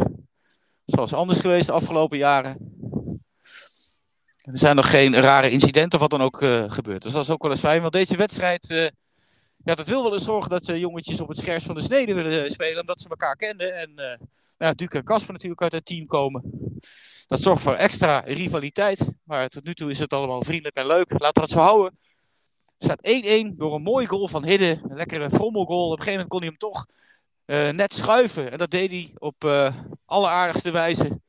[0.84, 2.76] Zoals anders geweest de afgelopen jaren.
[4.36, 6.36] Er zijn nog geen rare incidenten of wat dan ook
[6.72, 7.02] gebeurd.
[7.02, 7.80] Dus dat is ook wel eens fijn.
[7.80, 8.92] Want deze wedstrijd
[9.64, 12.14] ja, dat wil wel eens zorgen dat uh, jongetjes op het scherpst van de snede
[12.14, 12.80] willen spelen.
[12.80, 13.76] Omdat ze elkaar kenden.
[13.76, 14.26] En uh,
[14.58, 16.42] nou, Duke en Kasper natuurlijk uit het team komen.
[17.26, 19.10] Dat zorgt voor extra rivaliteit.
[19.24, 21.10] Maar tot nu toe is het allemaal vriendelijk en leuk.
[21.10, 21.98] Laten we dat zo houden.
[22.78, 24.80] Het staat 1-1 door een mooie goal van Hidden.
[24.88, 25.86] Een lekkere frommelgoal.
[25.86, 26.86] Op een gegeven moment kon hij hem toch
[27.46, 28.50] uh, net schuiven.
[28.50, 31.20] En dat deed hij op uh, alleraardigste wijze.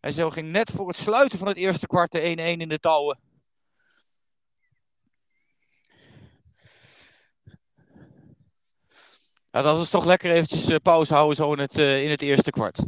[0.00, 2.78] Hij zo ging net voor het sluiten van het eerste kwart de 1-1 in de
[2.78, 3.18] touwen.
[9.54, 12.50] Ja, dat is toch lekker eventjes uh, pauze houden zo in het, in het eerste
[12.50, 12.78] kwart.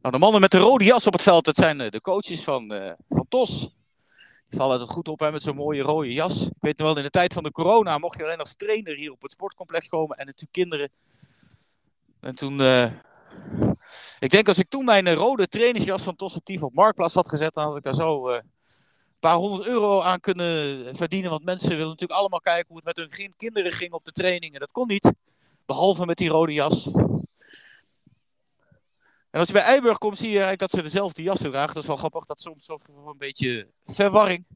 [0.00, 2.44] Nou, de mannen met de rode jas op het veld, dat zijn eh, de coaches
[2.44, 3.60] van, van TOS.
[4.48, 6.46] Die vallen het goed op hè, met zo'n mooie rode jas.
[6.46, 8.96] Ik weet nog wel, in de tijd van de corona mocht je alleen als trainer
[8.96, 10.16] hier op het sportcomplex komen.
[10.16, 10.90] En natuurlijk kinderen.
[12.20, 12.60] En toen...
[14.18, 17.54] Ik denk als ik toen mijn rode trainingsjas van TOS actief op Marktplaats had gezet,
[17.54, 18.40] dan had ik daar zo
[19.20, 21.30] paar honderd euro aan kunnen verdienen.
[21.30, 24.60] Want mensen willen natuurlijk allemaal kijken hoe het met hun kinderen ging op de trainingen.
[24.60, 25.12] Dat kon niet.
[25.66, 26.90] Behalve met die rode jas.
[29.30, 31.74] En als je bij Eiburg komt, zie je eigenlijk dat ze dezelfde jassen dragen.
[31.74, 34.46] Dat is wel grappig, dat soms toch een beetje verwarring.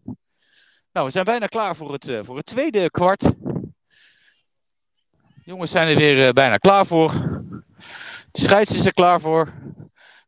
[0.92, 3.30] Nou, we zijn bijna klaar voor het, voor het tweede kwart.
[5.44, 7.12] Jongens zijn er weer bijna klaar voor.
[8.30, 9.52] De scheids is er klaar voor.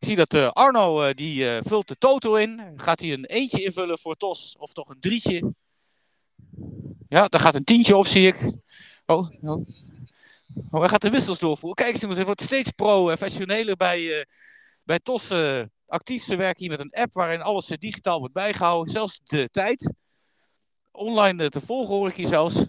[0.04, 2.72] Ik zie dat uh, Arno uh, die uh, vult de toto in.
[2.76, 5.54] Gaat hij een eentje invullen voor Tos of toch een drietje?
[7.08, 8.52] Ja, daar gaat een tientje op, zie ik.
[9.06, 9.66] Oh, oh.
[10.70, 11.84] oh hij gaat de wissels doorvoeren.
[11.84, 14.26] Kijk jongens, het wordt steeds professioneler bij,
[14.82, 15.30] bij Tos
[15.86, 16.24] actief.
[16.24, 18.92] Ze werken hier met een app waarin alles digitaal wordt bijgehouden.
[18.92, 19.92] Zelfs de tijd.
[20.90, 22.64] Online te volgen hoor ik hier zelfs.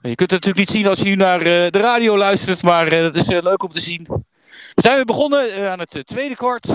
[0.00, 2.92] Je kunt het natuurlijk niet zien als je nu naar uh, de radio luistert, maar
[2.92, 4.06] uh, dat is uh, leuk om te zien.
[4.74, 6.66] We zijn weer begonnen aan het tweede kwart.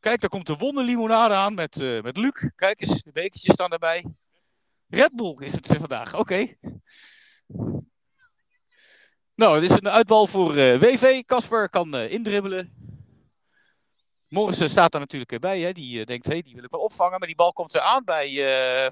[0.00, 2.50] Kijk, daar komt de wonderlimonade aan met, met Luc.
[2.56, 4.04] Kijk eens, de bekertjes staan erbij.
[4.88, 6.56] Red Bull is het vandaag, oké.
[9.34, 11.22] Nou, het is een uitbal voor WV.
[11.22, 12.72] Casper kan indribbelen.
[14.28, 15.60] Morris staat er natuurlijk bij.
[15.60, 15.72] Hè.
[15.72, 17.18] Die denkt, hey, die wil ik wel opvangen.
[17.18, 18.30] Maar die bal komt er aan bij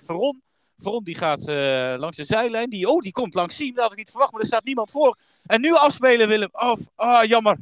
[0.02, 0.42] Veron.
[0.82, 2.70] Veron die gaat uh, langs de zijlijn.
[2.70, 3.74] Die, oh, die komt langs Siem.
[3.74, 5.16] Dat had ik niet verwacht, maar er staat niemand voor.
[5.46, 6.48] En nu afspelen Willem.
[6.52, 7.56] Oh, ah, jammer.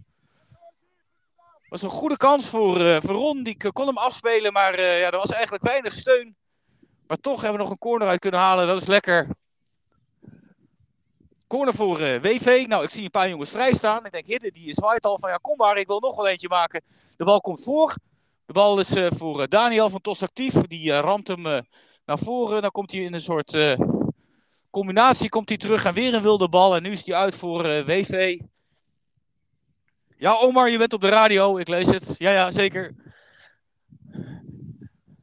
[1.69, 3.43] was een goede kans voor uh.
[3.43, 6.37] Die kon hem afspelen, maar uh, ja, er was eigenlijk weinig steun.
[7.07, 8.67] Maar toch hebben we nog een corner uit kunnen halen.
[8.67, 9.29] Dat is lekker.
[11.47, 12.65] Corner voor WV.
[12.69, 14.05] Nou, ik zie een paar jongens vrij staan.
[14.05, 16.49] Ik denk, Hidde, die zwaait al van ja, kom maar, ik wil nog wel eentje
[16.49, 16.83] maken.
[17.17, 17.95] De bal komt voor.
[18.47, 20.55] De bal is voor Daniel van Tos Actief.
[20.55, 21.63] Die ramt hem
[22.11, 22.63] naar voren.
[22.63, 23.79] Dan komt hij in een soort uh,
[24.71, 26.77] combinatie komt hij terug en weer een wilde bal.
[26.77, 28.39] En nu is hij uit voor eh, WV.
[30.17, 31.59] Ja, Omar, je bent op de radio.
[31.59, 32.15] Ik lees het.
[32.19, 32.95] Ja, ja, zeker.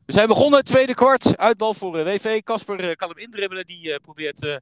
[0.06, 1.38] We zijn begonnen, tweede kwart.
[1.38, 2.42] Uitbal voor uh, WV.
[2.44, 3.66] Kasper kan hem indribbelen.
[3.66, 4.60] Die probeert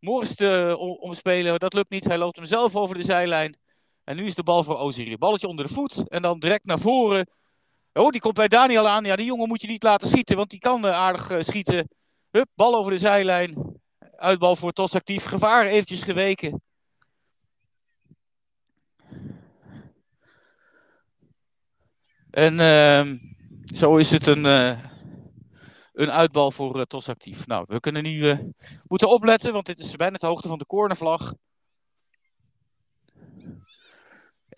[0.00, 1.58] Morris te omspelen.
[1.58, 2.04] Dat lukt niet.
[2.04, 3.56] Hij loopt hem zelf over de zijlijn.
[4.04, 5.16] En nu is de bal voor Oziri.
[5.16, 6.08] Balletje onder de voet.
[6.08, 7.28] En dan direct naar voren.
[7.92, 9.04] Oh, die komt bij Daniel aan.
[9.04, 11.88] Ja, die jongen moet je niet laten schieten, want die kan uh, aardig uh, schieten.
[12.30, 13.78] Hup, bal over de zijlijn.
[14.16, 15.24] Uitbal voor Tos actief.
[15.24, 16.62] Gevaar eventjes geweken.
[22.30, 23.14] En uh,
[23.74, 24.84] zo is het een, uh,
[25.92, 27.46] een uitbal voor uh, Tos actief.
[27.46, 28.38] Nou, we kunnen nu
[28.86, 31.34] moeten opletten, want dit is bijna de hoogte van de cornervlag.
[34.50, 34.54] 1-1.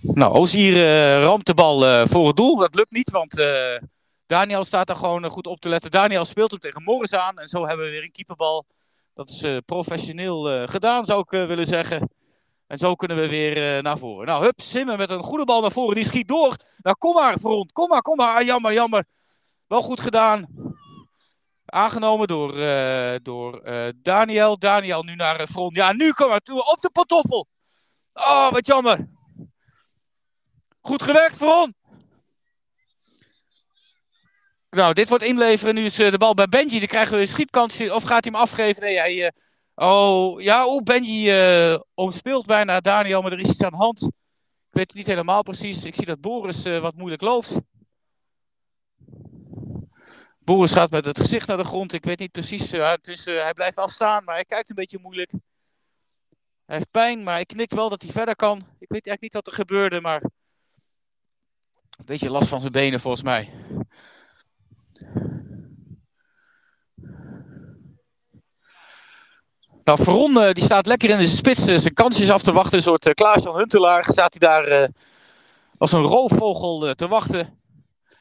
[0.00, 2.56] Nou, Ozier uh, ramt de bal uh, voor het doel.
[2.56, 3.78] Dat lukt niet, want uh,
[4.26, 5.90] Daniel staat daar gewoon goed op te letten.
[5.90, 7.38] Daniel speelt hem tegen Morris aan.
[7.38, 8.66] En zo hebben we weer een keeperbal.
[9.14, 12.10] Dat is professioneel gedaan, zou ik willen zeggen.
[12.66, 14.26] En zo kunnen we weer naar voren.
[14.26, 15.94] Nou, hup, Simmen met een goede bal naar voren.
[15.94, 16.56] Die schiet door.
[16.76, 17.72] Nou, kom maar, Front.
[17.72, 18.36] Kom maar, kom maar.
[18.36, 19.04] Ah, jammer, jammer.
[19.66, 20.46] Wel goed gedaan.
[21.64, 22.52] Aangenomen door,
[23.22, 23.62] door
[24.02, 24.58] Daniel.
[24.58, 25.76] Daniel nu naar Front.
[25.76, 26.40] Ja, nu kom maar.
[26.46, 27.46] Op de pantoffel.
[28.18, 29.08] Oh, wat jammer.
[30.80, 31.74] Goed gewerkt, Veron.
[34.70, 35.74] Nou, dit wordt inleveren.
[35.74, 36.78] Nu is uh, de bal bij Benji.
[36.78, 37.80] Dan krijgen we een schietkans.
[37.80, 38.82] Of gaat hij hem afgeven?
[38.82, 39.14] Nee, hij...
[39.14, 39.28] Uh,
[39.74, 41.32] oh, ja, oh, Benji
[41.70, 44.02] uh, omspeelt bijna Daniel, maar er is iets aan de hand.
[44.02, 45.84] Ik weet het niet helemaal precies.
[45.84, 47.60] Ik zie dat Boris wat moeilijk loopt.
[50.38, 51.92] Boris gaat met het gezicht naar de grond.
[51.92, 52.70] Ik weet niet precies.
[53.00, 55.30] dus, hij blijft wel staan, maar hij kijkt een beetje moeilijk.
[56.68, 58.56] Hij heeft pijn, maar hij knikt wel dat hij verder kan.
[58.56, 63.22] Ik weet eigenlijk niet wat er gebeurde, maar een beetje last van zijn benen volgens
[63.22, 63.50] mij.
[69.84, 72.76] Nou, Veron die staat lekker in de spits uh, zijn kansjes af te wachten.
[72.76, 74.90] Een soort uh, Klaas-Jan Huntelaar staat hij daar
[75.78, 77.60] als een roofvogel te wachten.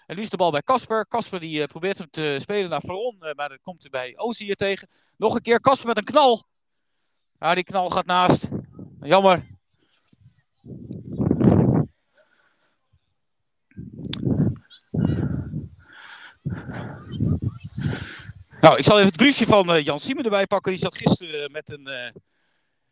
[0.05, 1.07] En nu is de bal bij Casper.
[1.07, 4.87] Casper die probeert hem te spelen naar Veron, maar dan komt hij bij Ozier tegen.
[5.17, 6.45] Nog een keer Casper met een knal.
[7.39, 8.47] Ja, die knal gaat naast.
[9.01, 9.45] Jammer.
[18.61, 20.71] Nou, ik zal even het briefje van uh, Jan Siemen erbij pakken.
[20.71, 22.09] Die zat gisteren met een uh,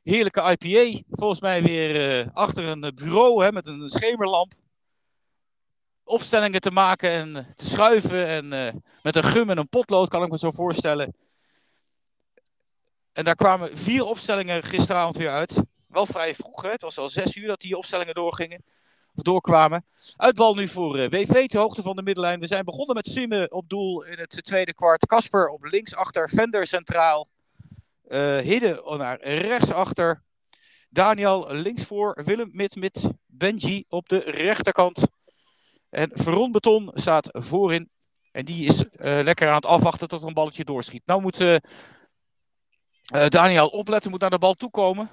[0.04, 1.02] heerlijke IPA.
[1.10, 4.54] Volgens mij weer achter een bureau hè, met een schemerlamp.
[6.04, 8.28] Opstellingen te maken en te schuiven.
[8.28, 8.48] En
[9.02, 11.16] met een gum en een potlood kan ik me zo voorstellen.
[13.16, 15.62] En daar kwamen vier opstellingen gisteravond weer uit.
[15.88, 16.70] Wel vrij vroeg, hè?
[16.70, 18.64] het was al zes uur dat die opstellingen doorgingen.
[19.16, 19.86] Of doorkwamen.
[20.16, 22.40] Uitbal nu voor uh, eh, WV, ter hoogte van de middenlijn.
[22.40, 25.06] We zijn begonnen met Simme op doel in het tweede kwart.
[25.06, 27.28] Kasper op linksachter, Vender centraal.
[28.08, 30.24] Uh, Hidde naar rechtsachter.
[30.90, 35.08] Daniel linksvoor, Willem met, met Benji op de rechterkant.
[35.90, 37.90] En Veron Beton staat voorin
[38.32, 41.06] En die is lekker aan het afwachten tot er een balletje doorschiet.
[41.06, 41.60] Nou moet
[43.06, 45.10] Daniel opletten, moet naar de bal toekomen.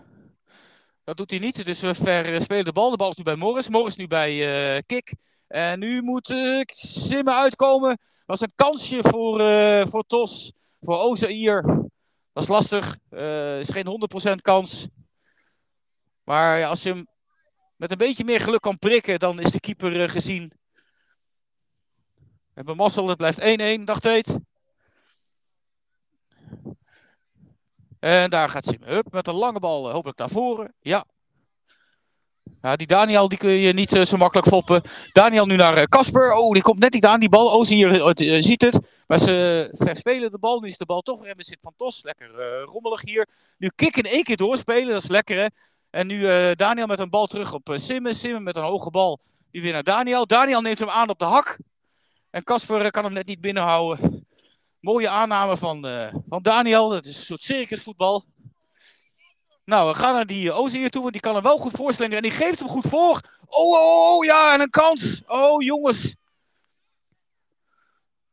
[1.05, 2.90] Dat doet hij niet, dus we verspelen de bal.
[2.90, 3.68] De bal is nu bij Morris.
[3.68, 5.14] Morris nu bij Kik.
[5.52, 7.88] En nu moet uh, Simmen uitkomen.
[7.88, 11.62] Dat was een kansje voor, uh, voor Tos, voor Ozair.
[12.33, 12.98] Dat is lastig.
[13.11, 14.88] Uh, is geen 100% kans.
[16.24, 17.07] Maar ja, als je hem
[17.76, 20.52] met een beetje meer geluk kan prikken, dan is de keeper gezien.
[22.24, 24.37] We hebben mazzel, het blijft 1-1, dagteet.
[28.02, 28.88] En daar gaat Simmen.
[28.88, 30.74] Hup, met een lange bal, hopelijk naar voren.
[30.80, 31.04] Ja,
[32.62, 34.82] ja, die Daniel die kun je niet uh, zo makkelijk foppen.
[35.12, 36.26] Daniel nu naar Casper.
[36.26, 37.46] Uh, oh, die komt net niet aan, die bal.
[37.46, 39.02] Oh, hier uh, ziet het.
[39.06, 40.60] Maar ze verspelen de bal.
[40.60, 42.02] Nu is de bal toch weer bezit van Tos.
[42.02, 43.28] Lekker rommelig hier.
[43.58, 44.92] Nu kick in één keer doorspelen.
[44.92, 45.46] Dat is lekker, hè.
[45.90, 48.14] En nu Daniel met een bal terug op Simmen.
[48.14, 49.20] Simmen met een hoge bal.
[49.50, 50.26] Die weer naar Daniel.
[50.26, 51.58] Daniel neemt hem aan op de hak.
[52.30, 54.21] En Casper kan hem net niet binnenhouden.
[54.83, 55.87] Mooie aanname van,
[56.29, 56.88] van Daniel.
[56.88, 58.25] Dat is een soort circusvoetbal.
[59.64, 62.16] Nou, we gaan naar die uh, Ozier toe, want die kan hem wel goed voorstellen.
[62.16, 63.21] En die geeft hem goed voor.
[63.47, 65.23] Oh, oh, oh, ja, en een kans.
[65.27, 66.14] Oh, jongens.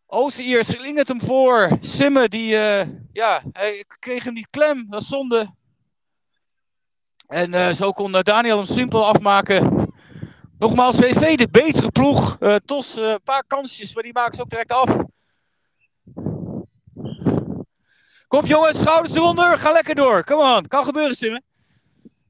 [0.06, 1.78] Ozier slingert hem voor.
[1.82, 2.82] Simme, die, uh,
[3.12, 4.90] ja, hij kreeg hem niet klem.
[4.90, 5.56] Dat is zonde.
[7.28, 9.94] En zo kon Daniel hem simpel afmaken.
[10.58, 12.38] Nogmaals, VV de betere ploeg.
[12.66, 15.04] Tos, een paar kansjes, maar die maken ze ook direct af.
[18.30, 20.24] Kom jongens, schouders eronder, ga lekker door.
[20.24, 21.44] Come on, kan gebeuren Simmen.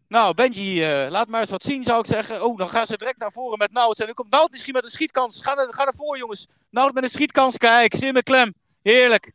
[0.07, 2.43] Nou, Benji, uh, laat maar eens wat zien zou ik zeggen.
[2.43, 3.99] Oh, dan gaan ze direct naar voren met Nout.
[3.99, 5.41] En nu komt Nout misschien met een schietkans.
[5.41, 6.47] Ga, naar, ga ervoor jongens.
[6.69, 7.93] Nout met een schietkans, kijk.
[7.93, 8.53] Simmen klem.
[8.81, 9.31] Heerlijk.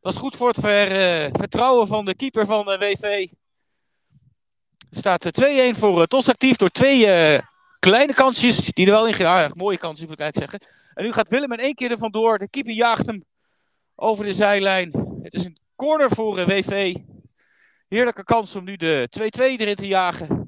[0.00, 3.26] Dat is goed voor het ver, uh, vertrouwen van de keeper van de uh, WV.
[4.90, 5.30] Er staat
[5.74, 7.40] 2-1 voor Tos actief door twee
[7.78, 8.56] kleine kansjes.
[8.56, 9.44] Die er wel in gaan.
[9.44, 10.76] Ah, mooie kansjes moet ik eigenlijk zeggen.
[10.94, 12.38] En nu gaat Willem in één keer er vandoor.
[12.38, 13.24] De keeper jaagt hem
[13.94, 14.90] over de zijlijn.
[15.22, 16.96] Het is een Corner voor eh, WV.
[17.88, 20.44] Heerlijke kans om nu de 2-2 erin te jagen.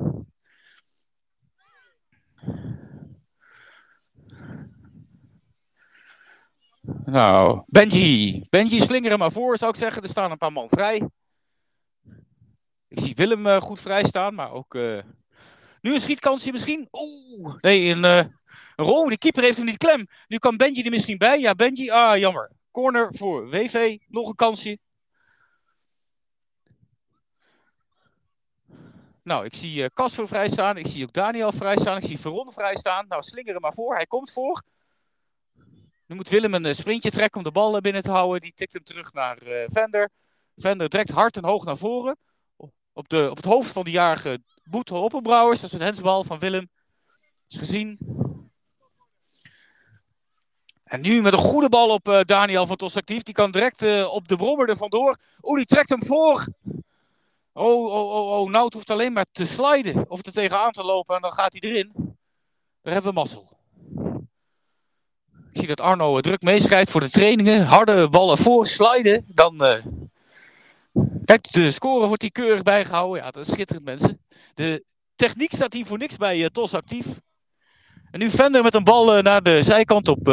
[7.05, 8.45] Nou, Benji.
[8.51, 10.03] Benji, slinger hem maar voor, zou ik zeggen.
[10.03, 11.09] Er staan een paar man vrij.
[12.89, 14.75] Ik zie Willem uh, goed vrij staan, maar ook...
[14.75, 15.03] Uh...
[15.81, 16.89] Nu een schietkansje misschien.
[16.93, 18.05] Oeh, nee, een,
[18.77, 19.07] uh.
[19.09, 20.07] Die keeper heeft hem niet klem.
[20.27, 21.41] Nu kan Benji er misschien bij.
[21.41, 22.53] Ja, Benji, ah, jammer.
[22.71, 23.99] Corner voor WV.
[24.07, 24.79] Nog een kansje.
[29.29, 30.77] Nou, ik zie eh, Casper vrij staan.
[30.77, 31.97] Ik zie ook Daniel vrij staan.
[31.97, 33.07] Ik zie Veron vrij staan.
[33.09, 33.95] Nou, slinger hem maar voor.
[33.95, 34.63] Hij komt voor.
[36.07, 38.41] Nu moet Willem een uh, sprintje trekken om de bal binnen te houden.
[38.41, 40.11] Die tikt hem terug naar Vender.
[40.57, 42.17] Vender direct hard en hoog naar voren.
[42.93, 44.89] Op, de, op het hoofd van de jarige Boet.
[44.89, 46.71] Dat is een hensbal van Willem.
[47.49, 47.99] Is gezien.
[50.85, 53.23] En nu met een goede bal op Daniel van Tos actief.
[53.23, 55.19] Die kan direct op de brommer er vandoor.
[55.43, 56.47] Oeh, die trekt hem voor.
[57.59, 60.85] Oh, oh, oh, oh, nou het hoeft alleen maar te sliden of er tegenaan te
[60.85, 61.93] lopen en dan gaat hij erin.
[62.83, 63.59] Daar hebben we mazzel.
[65.51, 67.63] Ik zie dat Arno druk meeschrijft voor de trainingen.
[67.63, 69.25] Harde ballen voor, sliden.
[69.29, 69.65] Dan.
[69.65, 69.87] Uh...
[71.25, 73.23] Kijk, de score wordt hier keurig bijgehouden.
[73.23, 74.21] Ja, dat is schitterend, mensen.
[74.55, 74.85] De
[75.17, 77.07] techniek staat hier voor niks bij uh, TOS actief.
[78.11, 80.29] En nu Vender met een bal naar de zijkant op,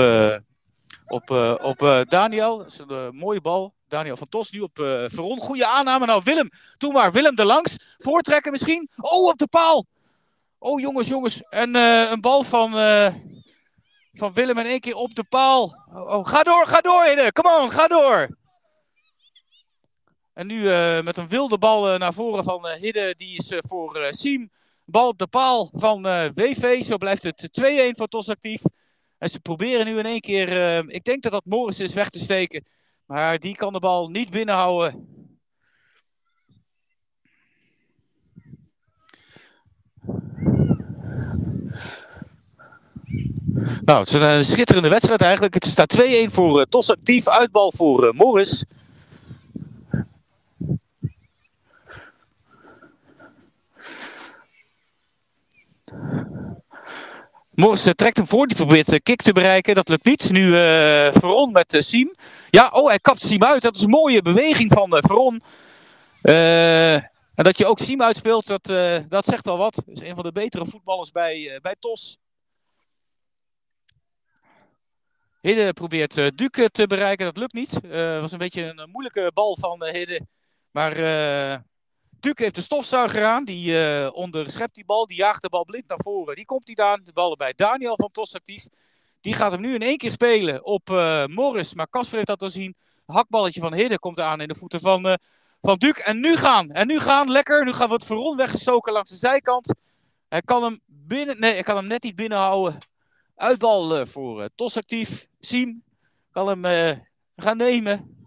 [1.07, 1.29] op,
[1.61, 2.57] op Daniel.
[2.57, 3.73] Dat is een mooie bal.
[3.87, 5.39] Daniel van Tos nu op uh, Veron.
[5.39, 6.05] Goede aanname.
[6.05, 7.11] Nou, Willem, doe maar.
[7.11, 7.95] Willem erlangs.
[7.97, 8.89] Voortrekken misschien.
[8.97, 9.85] Oh, op de paal.
[10.59, 11.41] Oh, jongens, jongens.
[11.41, 13.13] En uh, een bal van, uh,
[14.13, 15.63] van Willem in één keer op de paal.
[15.93, 16.27] Oh, oh.
[16.27, 17.31] Ga door, ga door, Hidde.
[17.31, 18.37] Come on, ga door.
[20.33, 20.63] En nu
[21.01, 23.15] met een wilde bal naar voren van Hidde.
[23.17, 24.49] Die is voor Siem.
[24.85, 26.01] Bal op de paal van
[26.33, 26.83] WV.
[26.83, 27.49] Zo blijft het
[27.93, 28.61] 2-1 voor Tos actief.
[29.17, 30.49] En ze proberen nu in één keer,
[30.89, 32.65] ik denk dat dat Morris is, weg te steken.
[33.05, 35.15] Maar die kan de bal niet binnenhouden.
[43.85, 45.53] Nou, het is een schitterende wedstrijd eigenlijk.
[45.53, 47.27] Het staat 2-1 voor uh, Tos actief.
[47.27, 48.65] Uitbal voor uh, Morris.
[57.55, 58.47] Morris uh, trekt hem voor.
[58.47, 59.75] Die probeert uh, kick te bereiken.
[59.75, 60.29] Dat lukt niet.
[60.29, 60.55] Nu uh,
[61.11, 62.15] Veron met Siem.
[62.49, 63.61] Ja, oh, hij kapt Siem uit.
[63.61, 65.41] Dat is een mooie beweging van uh, Veron.
[66.21, 68.65] En dat je ook Siem uitspeelt, dat,
[69.09, 69.83] dat zegt wel wat.
[69.85, 72.17] Is een van de betere voetballers bij, bij TOS.
[75.41, 77.71] Hidde probeert Duke te bereiken, dat lukt niet.
[77.71, 80.21] Het was een beetje een moeilijke bal van Hidde.
[80.71, 80.95] Maar
[82.25, 85.99] Duke heeft de stofzuiger aan, die onderschept die bal, die jaagt de bal blind naar
[86.01, 86.35] voren.
[86.35, 88.67] Die komt niet aan, de bal bij Daniel van TOS actief.
[89.25, 91.73] Die gaat hem nu in één keer spelen op uh, Morris.
[91.73, 92.75] Maar Kasper heeft dat al zien.
[93.05, 95.13] Hakballetje van Hidde komt aan in de voeten van, uh,
[95.61, 96.03] van Duke.
[96.03, 96.71] En nu gaan.
[96.71, 97.31] En nu gaan.
[97.31, 97.65] Lekker.
[97.65, 99.73] Nu gaat wat Veron weggestoken langs de zijkant.
[100.29, 101.39] Hij kan hem binnen.
[101.39, 102.77] Nee, hij kan hem net niet binnenhouden.
[103.35, 105.27] Uitbal uh, voor Tos actief.
[105.39, 105.83] Siem
[106.31, 107.01] kan hem
[107.35, 108.24] gaan nemen.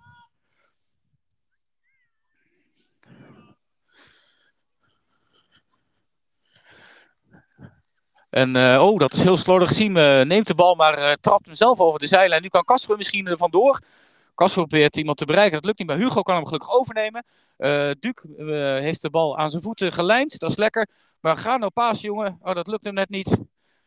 [8.31, 9.73] En uh, oh, dat is heel slordig.
[9.73, 9.93] Siem
[10.27, 12.43] neemt de bal, maar uh, trapt hem zelf over de zijlijn.
[12.43, 13.81] Nu kan Casper misschien er vandoor.
[14.35, 15.55] Casper probeert iemand te bereiken.
[15.55, 17.25] Dat lukt niet, maar Hugo kan hem gelukkig overnemen.
[18.01, 18.23] Duc
[18.81, 20.39] heeft de bal aan zijn voeten gelijmd.
[20.39, 20.89] Dat is lekker.
[21.21, 22.39] Maar ga nou paas, jongen.
[22.43, 23.39] Oh, dat lukt hem net niet.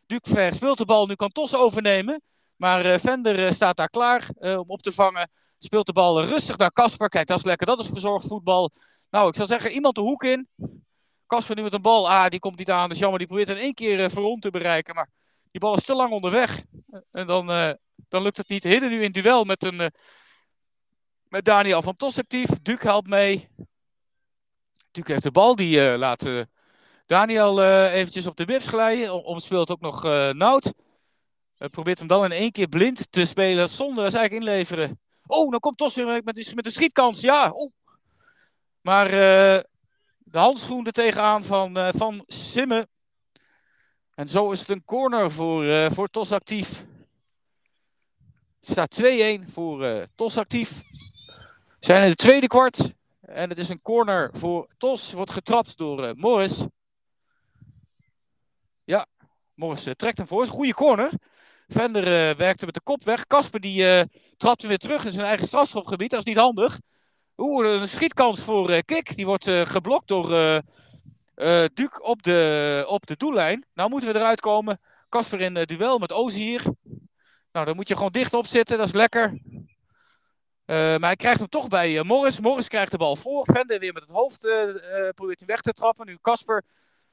[0.06, 1.06] Duc verspeelt de bal.
[1.06, 2.22] Nu kan Tos overnemen.
[2.56, 5.30] Maar Vender staat daar klaar om op te vangen.
[5.58, 7.08] Speelt de bal rustig naar Casper.
[7.08, 7.66] Kijk, dat is lekker.
[7.66, 8.70] Dat is verzorgd voetbal.
[9.10, 10.48] Nou, ik zou zeggen, iemand de hoek in.
[11.32, 12.10] Kasper nu met een bal.
[12.10, 12.82] Ah, die komt niet aan.
[12.82, 13.18] Dat is jammer.
[13.18, 14.94] Die probeert in één keer uh, Veron te bereiken.
[14.94, 15.08] Maar
[15.50, 16.62] die bal is te lang onderweg.
[17.10, 17.72] En dan, uh,
[18.08, 18.64] dan lukt het niet.
[18.64, 19.86] Hidden nu in duel met, een, uh,
[21.28, 22.48] met Daniel van Tos actief.
[22.62, 23.48] Duke helpt mee.
[24.90, 25.56] Duke heeft de bal.
[25.56, 26.28] Die laat
[27.06, 29.24] Daniel eventjes op de bips glijden.
[29.24, 30.72] Om speelt ook nog Nout.
[31.70, 33.68] probeert hem dan in één keer blind te spelen.
[33.68, 35.00] Zonder dat eigenlijk inleveren.
[35.26, 37.20] Oh, dan komt Tos weer met, met de schietkans.
[37.20, 37.70] Ja, oh.
[38.80, 39.10] Maar
[40.32, 42.88] de handschoen er tegenaan van, uh, van Simme.
[44.14, 46.86] En zo is het een corner voor, uh, voor Tos Actief.
[48.60, 50.70] Het staat 2-1 voor uh, Tos Actief.
[50.70, 52.94] We zijn in het tweede kwart.
[53.20, 55.12] En het is een corner voor Tos.
[55.12, 56.66] Wordt getrapt door Morris.
[58.84, 59.06] Ja,
[59.54, 60.46] Morris trekt hem voor.
[60.46, 61.10] Goede corner.
[61.68, 63.26] Vender werkte met de kop weg.
[63.26, 66.10] Kasper die trapte weer terug in zijn eigen strafschopgebied.
[66.10, 66.78] Dat is niet handig.
[67.36, 69.16] Oeh, een schietkans voor uh, Kik.
[69.16, 70.58] Die wordt uh, geblokt door uh,
[71.74, 73.66] Duke op de, op de doellijn.
[73.74, 74.80] Nou moeten we eruit komen.
[75.08, 76.62] Kasper in duel met Ozier.
[77.52, 78.78] Nou, dan moet je gewoon dicht op zitten.
[78.78, 79.40] Dat is lekker.
[80.66, 82.40] maar hij krijgt hem toch bij Morris.
[82.40, 83.44] Morris krijgt de bal voor.
[83.52, 84.40] Vende weer met het hoofd
[85.14, 86.06] probeert hem weg te trappen.
[86.06, 86.62] Nu Kasper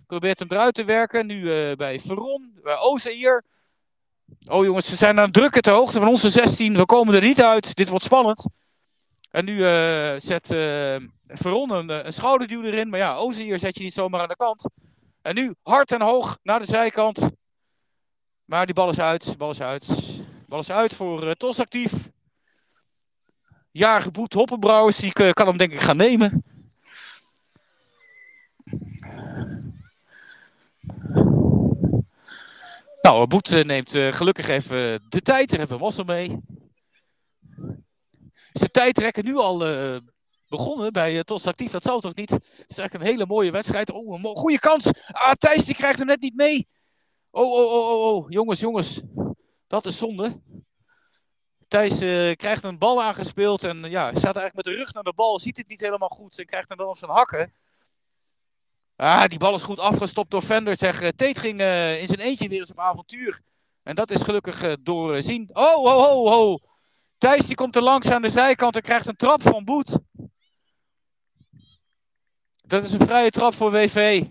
[0.08, 1.26] probeert hem eruit te werken.
[1.26, 1.44] Nu
[1.76, 3.44] bij Veron, bij Ozier.
[4.46, 6.76] Oh jongens, ze zijn aan het drukken ter hoogte van onze 16.
[6.76, 7.76] We komen er niet uit.
[7.76, 8.48] Dit wordt spannend.
[9.30, 10.96] En nu uh, zet uh,
[11.28, 12.90] Veron een, eh, een, schouderduw erin.
[12.90, 14.70] Maar ja, Ozier zet je niet zomaar aan de kant.
[15.22, 17.30] En nu hard en hoog naar de zijkant.
[18.46, 19.36] Maar die bal is uit.
[19.38, 19.88] Bal is uit.
[20.48, 22.10] Bal is uit voor uh, Tos actief.
[23.72, 24.98] Jarige Boet Hoppenbrouwers.
[24.98, 26.44] Die kan hem denk ik gaan nemen.
[33.02, 35.58] Nou, Boet neemt gelukkig even de tijd.
[35.58, 36.40] Er we Mossel mee
[38.60, 39.98] is de tijdrekken nu al uh,
[40.48, 41.72] begonnen bij uh, Tos Actief.
[41.72, 42.30] Dat zou toch niet?
[42.30, 43.92] Het is eigenlijk een hele mooie wedstrijd.
[43.92, 44.92] Oh, een goede kans.
[45.08, 46.68] Ah, Thijs die krijgt hem net niet mee.
[47.32, 48.30] Oh, oh, oh, oh, oh.
[48.30, 49.02] Jongens, jongens.
[49.68, 50.42] Dat is zonde.
[51.68, 55.14] Thijs uh, krijgt een bal aangespeeld en ja, staat eigenlijk met de rug naar de
[55.14, 55.40] bal.
[55.40, 57.54] Ziet het niet helemaal goed en krijgt hem dan op zijn hakken.
[58.96, 60.76] Ah, die bal is goed afgestopt door Vender.
[60.78, 61.62] Zeg, Teet ging
[62.00, 63.42] in zijn eentje weer eens op avontuur.
[63.84, 65.50] En dat is gelukkig doorzien.
[65.54, 66.69] Oh, oh, oh, oh.
[67.20, 70.00] Thijs die komt er langs aan de zijkant en krijgt een trap van Boet.
[72.62, 74.24] Dat is een vrije trap voor WV.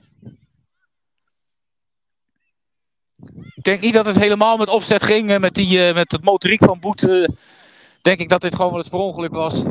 [3.54, 5.30] Ik denk niet dat het helemaal met opzet ging.
[5.30, 7.02] Eh, met, die, uh, met het motoriek van Boet.
[7.02, 7.28] Uh,
[8.02, 9.62] denk ik dat dit gewoon wel het verongeluk was.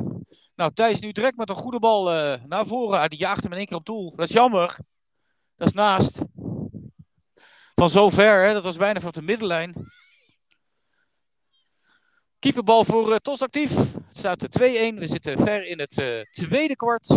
[0.55, 2.03] Nou, Thijs nu direct met een goede bal
[2.47, 2.99] naar voren.
[2.99, 4.13] Ah, die jaagt hem in één keer op doel.
[4.15, 4.77] Dat is jammer.
[5.55, 6.19] Dat is naast.
[7.75, 8.53] Van zover, hè?
[8.53, 9.73] dat was bijna vanaf de middenlijn.
[12.39, 13.75] Keeperbal voor uh, Tos actief.
[13.75, 14.61] Het staat 2-1.
[14.61, 17.09] We zitten ver in het uh, tweede kwart.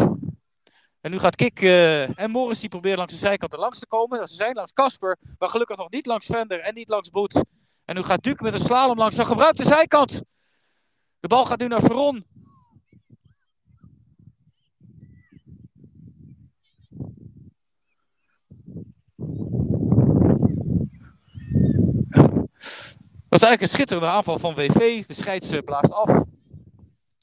[1.00, 4.28] En nu gaat Kik en Morris die proberen langs de zijkant er langs te komen.
[4.28, 7.44] Ze zijn langs Kasper, maar gelukkig nog niet langs Vender en niet langs Boet.
[7.84, 9.16] En nu gaat Duke met een slalom langs.
[9.16, 10.22] Dan gebruikt de zijkant.
[11.20, 12.24] De bal gaat nu naar Veron.
[23.30, 25.06] Was eigenlijk een schitterende aanval van WV.
[25.06, 26.08] De scheids eh, blaast af.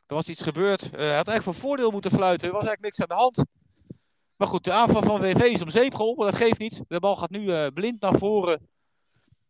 [0.08, 0.84] Er was iets gebeurd.
[0.84, 2.48] Uh, hij had eigenlijk voor voordeel moeten fluiten.
[2.48, 3.46] Er was eigenlijk niks aan de hand.
[4.36, 6.26] Maar goed, de aanval van WV is om zeep geholpen.
[6.26, 6.82] Dat geeft niet.
[6.88, 8.68] De bal gaat nu uh, blind naar voren.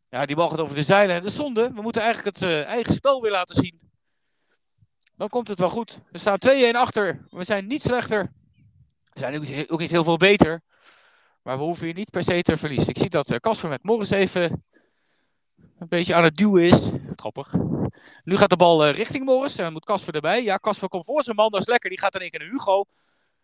[0.10, 1.16] Ja, die bal gaat over de zeilen.
[1.16, 1.72] Dat is zonde.
[1.74, 3.80] We moeten eigenlijk het uh, eigen spel weer laten zien.
[5.16, 6.00] Dan komt het wel goed.
[6.12, 7.26] We staan 2-1 achter.
[7.30, 8.32] We zijn niet slechter.
[9.14, 9.36] We zijn
[9.70, 10.62] ook niet heel veel beter.
[11.44, 12.90] Maar we hoeven hier niet per se te verliezen.
[12.90, 14.64] Ik zie dat Casper met Morris even
[15.80, 16.90] een beetje aan het duwen is.
[17.16, 17.54] Grappig.
[18.24, 19.58] Nu gaat de bal uh, richting Morris.
[19.58, 20.44] En dan moet Casper erbij.
[20.44, 21.52] Ja, Casper komt voor zijn man.
[21.52, 21.90] Dat is lekker.
[21.90, 22.86] Die gaat in één keer naar Hugo.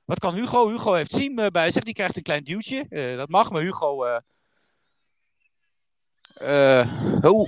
[0.05, 0.67] Wat kan Hugo?
[0.67, 1.84] Hugo heeft Siem uh, bij zich.
[1.84, 2.86] Die krijgt een klein duwtje.
[2.89, 4.05] Uh, dat mag, maar Hugo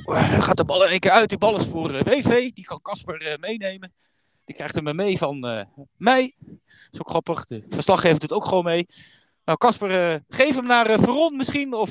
[0.06, 1.30] oh, gaat de bal in één keer uit.
[1.30, 2.52] Die bal is voor WV.
[2.54, 3.94] Die kan Casper meenemen.
[4.46, 5.40] Die krijgt hem mee van
[5.98, 6.36] mij.
[6.40, 6.58] Dat
[6.92, 7.46] is ook grappig.
[7.46, 8.88] De verslaggever doet ook gewoon mee.
[9.46, 11.74] Nou, Casper, geef hem naar Veron misschien.
[11.74, 11.90] Of.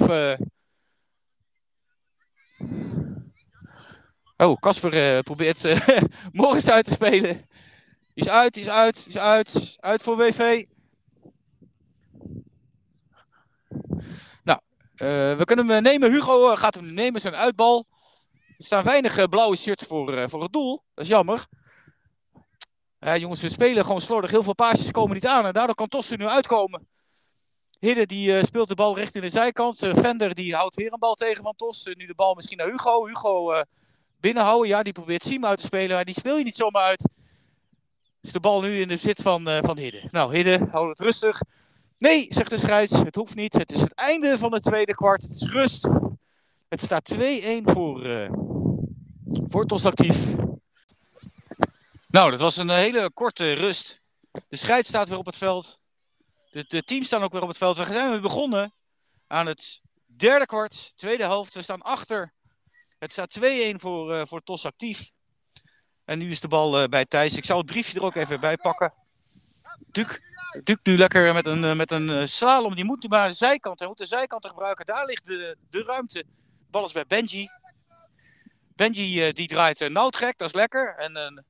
[4.36, 5.64] Oh, Casper probeert
[6.32, 7.48] Morris uit te spelen.
[8.14, 9.76] Is uit, is uit, is uit.
[9.80, 10.64] Uit voor WV.
[14.94, 16.12] Uh, we kunnen hem nemen.
[16.12, 17.86] Hugo gaat hem nemen, zijn uitbal.
[18.32, 20.82] Er staan weinig blauwe shirts voor, voor het doel.
[20.94, 21.46] Dat is jammer.
[22.98, 24.30] jongens, we spelen gewoon slordig.
[24.30, 25.46] Heel veel paasjes komen niet aan.
[25.46, 26.88] En daardoor kan Tos er nu uitkomen.
[27.84, 29.78] Hidde die speelt de bal richting de zijkant.
[29.78, 31.84] Vender die houdt weer een bal tegen van Tos.
[31.84, 33.06] nu de bal misschien naar Hugo.
[33.06, 33.64] Hugo
[34.20, 34.68] binnenhouden.
[34.68, 35.94] Ja, die probeert Siem uit te spelen.
[35.94, 37.08] Maar die speel je niet zomaar uit.
[38.20, 40.02] Dus de bal nu in de zit van, van Hidde.
[40.10, 41.40] Nou, Hidde, houdt het rustig.
[41.98, 43.52] Nee, zegt de scheids, het hoeft niet.
[43.52, 45.22] Het is het einde van het tweede kwart.
[45.22, 45.88] Het is rust.
[46.68, 47.18] Het staat 2-1
[47.64, 48.28] voor, uh,
[49.48, 50.34] voor Tos Actief.
[52.08, 54.00] Nou, dat was een hele korte rust.
[54.48, 55.82] De scheids staat weer op het veld.
[56.54, 57.76] De, de teams staan ook weer op het veld.
[57.76, 58.74] We zijn weer begonnen
[59.26, 61.54] aan het derde kwart, tweede helft.
[61.54, 62.34] We staan achter.
[62.98, 63.42] Het staat 2-1
[63.76, 65.10] voor, uh, voor Tos Actief.
[66.04, 67.36] En nu is de bal uh, bij Thijs.
[67.36, 68.94] Ik zal het briefje er ook even bij pakken.
[69.86, 70.20] Duke
[70.64, 72.74] Duke nu lekker met een, eh, met een eh, slalom.
[72.74, 73.78] Die moet nu maar de zijkant.
[73.78, 74.86] Hij moet de zijkant gebruiken.
[74.86, 76.24] Daar ligt de, de ruimte.
[76.70, 77.48] Bal is bij Benji.
[78.76, 80.38] Benji die draait uh, Nout gek.
[80.38, 80.96] Dat is lekker.
[80.96, 81.44] En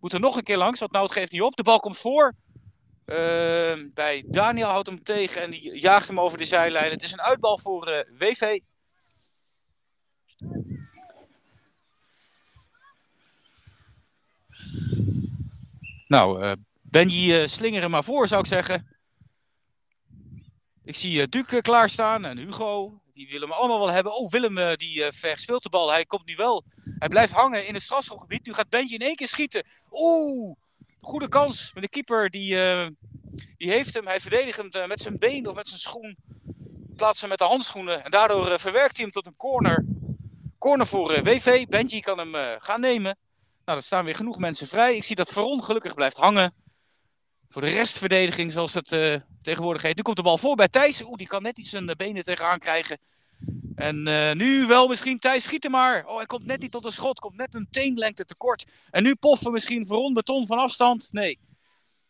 [0.00, 0.80] moet er nog een keer langs.
[0.80, 1.56] Want Nout geeft niet op.
[1.56, 2.34] De bal komt voor.
[3.94, 5.42] Bij Daniel houdt hem tegen.
[5.42, 6.90] En die jaagt hem over de zijlijn.
[6.90, 8.58] Het is een uitbal voor WV.
[16.06, 16.56] Nou,
[16.90, 18.96] Benji uh, slingeren maar voor, zou ik zeggen.
[20.84, 23.00] Ik zie uh, Duke klaarstaan en Hugo.
[23.12, 24.12] Die willen me allemaal wel hebben.
[24.12, 25.90] Oh, Willem uh, die verspeelt de bal.
[25.90, 26.64] Hij komt nu wel.
[26.98, 28.46] Hij blijft hangen in het strafschopgebied.
[28.46, 29.66] Nu gaat Benji in één keer schieten.
[29.90, 30.56] Oeh,
[31.00, 31.70] goede kans.
[31.72, 32.54] Maar de keeper die,
[33.56, 34.06] die heeft hem.
[34.06, 36.16] Hij verdedigt hem met zijn been of met zijn schoen.
[36.96, 38.04] Plaatst hem met de handschoenen.
[38.04, 39.84] En daardoor verwerkt hij hem tot een corner.
[40.58, 41.66] Corner voor WV.
[41.66, 43.16] Benji kan hem gaan nemen.
[43.64, 44.96] Nou, er staan weer genoeg mensen vrij.
[44.96, 46.54] Ik zie dat Veron gelukkig blijft hangen.
[47.48, 49.96] Voor de restverdediging, zoals uh, tegenwoordig heet.
[49.96, 51.02] Nu komt de bal voor bij Thijs.
[51.02, 52.98] Oeh, die kan net iets zijn eh, benen tegenaan krijgen.
[53.74, 56.06] En uh, nu wel misschien Thijs, schiet hem maar.
[56.06, 57.20] Oh, hij komt net niet tot een schot.
[57.20, 58.66] Komt net een teenlengte tekort.
[58.90, 61.08] En nu poffen misschien voor beton van afstand.
[61.12, 61.38] Nee,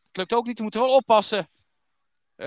[0.07, 0.57] het lukt ook niet.
[0.57, 1.49] We moeten wel oppassen.
[2.37, 2.47] Uh,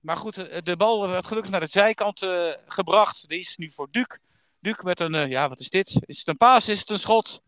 [0.00, 3.28] maar goed, de bal werd gelukkig naar de zijkant uh, gebracht.
[3.28, 4.18] Die is nu voor Duc.
[4.60, 5.96] Duc met een, ja, wat is dit?
[6.00, 6.68] Is het een paas?
[6.68, 7.42] Is het een schot?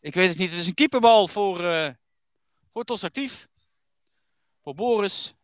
[0.00, 0.50] Ik weet het niet.
[0.50, 1.58] Het is een keeperbal voor,
[2.72, 3.48] voor Tos Actief.
[4.62, 5.34] Voor Boris.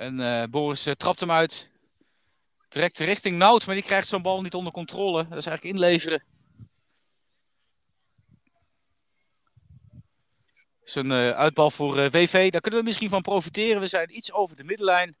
[0.00, 1.70] En uh, Boris uh, trapt hem uit.
[2.68, 5.28] Direct richting Nout, maar die krijgt zo'n bal niet onder controle.
[5.28, 6.24] Dat is eigenlijk inleveren.
[10.82, 12.50] Zo'n uh, uitbal voor WV.
[12.50, 13.80] Daar kunnen we misschien van profiteren.
[13.80, 15.16] We zijn iets over de middenlijn.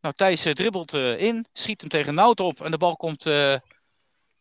[0.00, 2.60] Nou, Thijs dribbelt in, schiet hem tegen Nout op.
[2.60, 3.26] En de bal komt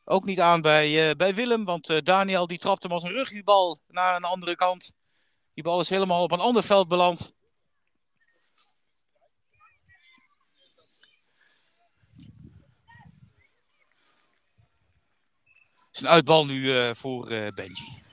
[0.04, 1.64] ook niet aan bij, bij Willem.
[1.64, 4.92] Want Daniel die trapt hem als een rugbybal naar een andere kant.
[5.54, 7.34] Die bal is helemaal op een ander veld beland.
[15.94, 18.04] Is een uitbal nu voor Benji.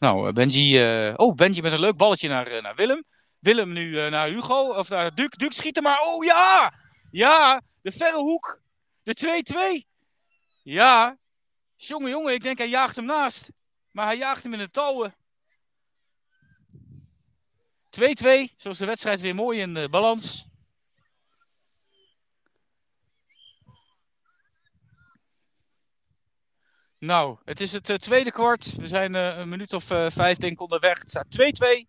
[0.00, 0.78] Nou, eh, Benji.
[1.16, 3.04] Oh, Benji met een leuk balletje naar, naar Willem.
[3.38, 4.68] Willem nu naar Hugo.
[4.68, 5.36] Of naar Duke.
[5.36, 6.00] Duke schiet maar.
[6.00, 6.74] Oh ja!
[7.10, 7.62] Ja!
[7.82, 8.60] De verre hoek.
[9.02, 9.86] De 2-2.
[10.62, 11.18] Ja.
[11.76, 13.50] Jongen, jongen, ik denk hij jaagt hem naast.
[13.90, 15.14] Maar hij jaagt hem in de touwen.
[17.90, 18.54] 2-2.
[18.56, 20.49] Zoals de wedstrijd weer mooi in balans.
[27.00, 28.74] Nou, het is het uh, tweede kwart.
[28.74, 30.98] We zijn uh, een minuut of uh, vijf denk ik onderweg.
[30.98, 31.26] Het staat
[31.84, 31.86] 2-2.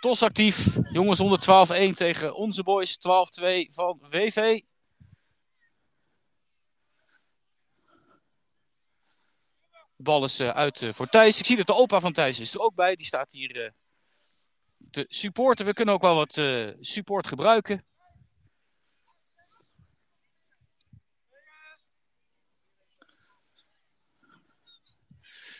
[0.00, 0.76] Tos actief.
[0.92, 1.46] Jongens
[1.92, 3.00] 112-1 tegen onze boys 12-2
[3.70, 4.60] van WV.
[9.96, 11.38] De bal is uit voor Thijs.
[11.38, 12.96] Ik zie dat de opa van Thijs is er ook bij.
[12.96, 13.72] Die staat hier
[14.90, 15.66] te supporten.
[15.66, 16.40] We kunnen ook wel wat
[16.80, 17.84] support gebruiken.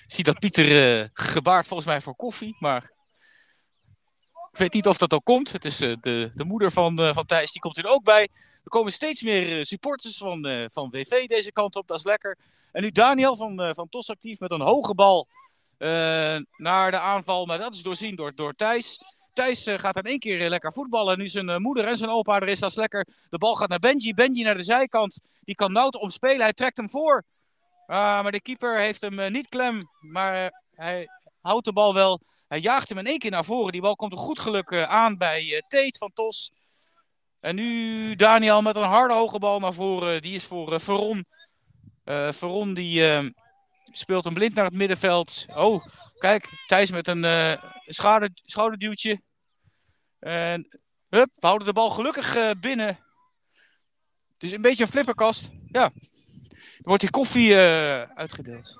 [0.09, 2.92] Zie dat Pieter uh, gebaart volgens mij voor koffie, maar
[4.50, 5.52] Ik weet niet of dat ook komt.
[5.52, 8.28] Het is uh, de, de moeder van, uh, van Thijs, die komt er ook bij.
[8.64, 12.38] Er komen steeds meer supporters van, van WV deze kant op, dat is lekker.
[12.72, 15.28] En nu Daniel van, van TOS actief met een hoge bal
[16.56, 17.46] naar de aanval.
[17.46, 19.00] Maar dat is doorzien door, door Thijs.
[19.32, 21.18] Thijs gaat in één keer lekker voetballen.
[21.18, 23.06] Nu zijn moeder en zijn opa er is, dat is lekker.
[23.30, 24.14] De bal gaat naar Benji.
[24.14, 25.20] Benji naar de zijkant.
[25.44, 26.40] Die kan Nout omspelen.
[26.40, 27.24] Hij trekt hem voor.
[27.89, 29.82] Ah, maar de keeper heeft hem niet klem.
[30.01, 31.09] Maar hij
[31.41, 32.20] houdt de bal wel.
[32.49, 33.72] Hij jaagt hem in één keer naar voren.
[33.72, 36.53] Die bal komt er goed geluk aan bij uh, Teet van Tos.
[37.41, 40.22] En nu Daniel met een harde hoge bal naar voren.
[40.22, 41.26] Die is voor uh, Veron.
[42.05, 43.32] Uh, Veron die
[43.84, 45.47] speelt hem blind naar het middenveld.
[45.49, 45.86] Oh,
[46.18, 46.49] kijk.
[46.66, 49.22] Thijs met een schouder, schouderduwtje.
[50.18, 50.78] En
[51.09, 52.99] hup, we houden de bal gelukkig binnen.
[54.32, 55.51] Het is een beetje een flipperkast.
[55.66, 55.91] Ja.
[56.83, 57.57] Wordt hier koffie
[58.14, 58.79] uitgedeeld.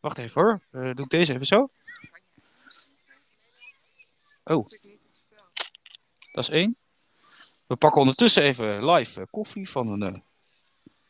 [0.00, 0.60] Wacht even hoor.
[0.72, 1.70] Uh, doe ik deze even zo.
[4.44, 4.68] Oh.
[6.32, 6.76] Dat is één.
[7.66, 10.22] We pakken ondertussen even live uh, koffie van een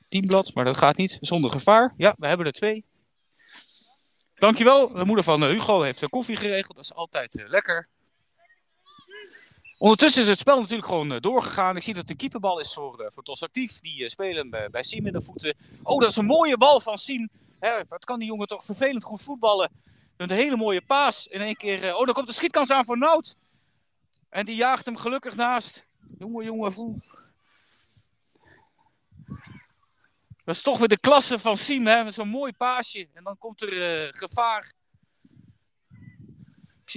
[0.09, 0.55] teamblad.
[0.55, 1.95] Maar dat gaat niet zonder gevaar.
[1.97, 2.85] Ja, we hebben er twee.
[4.35, 4.93] Dankjewel.
[4.93, 6.77] De moeder van Hugo heeft koffie geregeld.
[6.77, 7.89] Dat is altijd lekker.
[9.79, 11.77] Ondertussen is het spel natuurlijk gewoon doorgegaan.
[11.77, 13.81] Ik zie dat de keeperbal is voor, voor Tos Actief.
[13.81, 15.57] Die spelen bij, bij Siem in de voeten.
[15.83, 17.29] Oh, dat is een mooie bal van Siem.
[17.61, 19.71] Hè, wat kan die jongen toch vervelend goed voetballen.
[20.17, 21.27] Een hele mooie paas.
[21.27, 21.95] In één keer.
[21.97, 23.37] Oh, dan komt de schietkans aan voor Nout.
[24.29, 25.87] En die jaagt hem gelukkig naast.
[26.19, 26.73] Jongen, jongen.
[26.73, 26.99] Voel.
[30.45, 32.11] Dat is toch weer de klasse van Siem, hè?
[32.11, 33.09] Zo'n mooi paasje.
[33.15, 34.73] En dan komt er gevaar.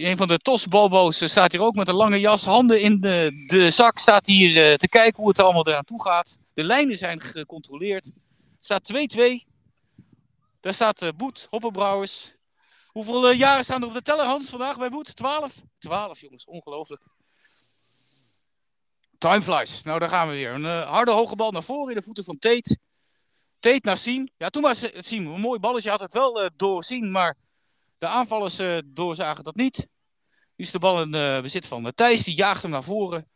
[0.06, 2.46] Een van de tosbobo's staat hier ook met een lange jas.
[2.46, 3.98] Handen in de, de zak.
[3.98, 6.38] Staat hier te kijken hoe het allemaal eraan toe gaat.
[6.54, 8.06] De lijnen zijn gecontroleerd.
[8.06, 8.94] Het staat
[9.44, 9.50] 2-2.
[10.60, 12.36] Daar staat uh, Boet, Hoppenbrouwers.
[12.88, 15.16] Hoeveel uh, jaren staan er op de teller, Hans, vandaag bij Boet?
[15.16, 15.54] 12?
[15.78, 17.02] 12, jongens, ongelooflijk.
[19.18, 19.84] Time flies.
[19.84, 20.54] Nou, daar gaan we weer.
[20.54, 22.78] Een harde hoge bal naar voren in de voeten van Tate.
[23.60, 24.30] Tate naar Siem.
[24.38, 25.90] Ja, toen was Siem een mooi balletje.
[25.90, 27.36] Had het wel doorzien, maar
[28.00, 29.78] de aanvallers uh, doorzagen dat niet.
[30.56, 32.24] Nu is de bal in bezit van Thijs.
[32.24, 33.28] Die jaagt hem naar voren.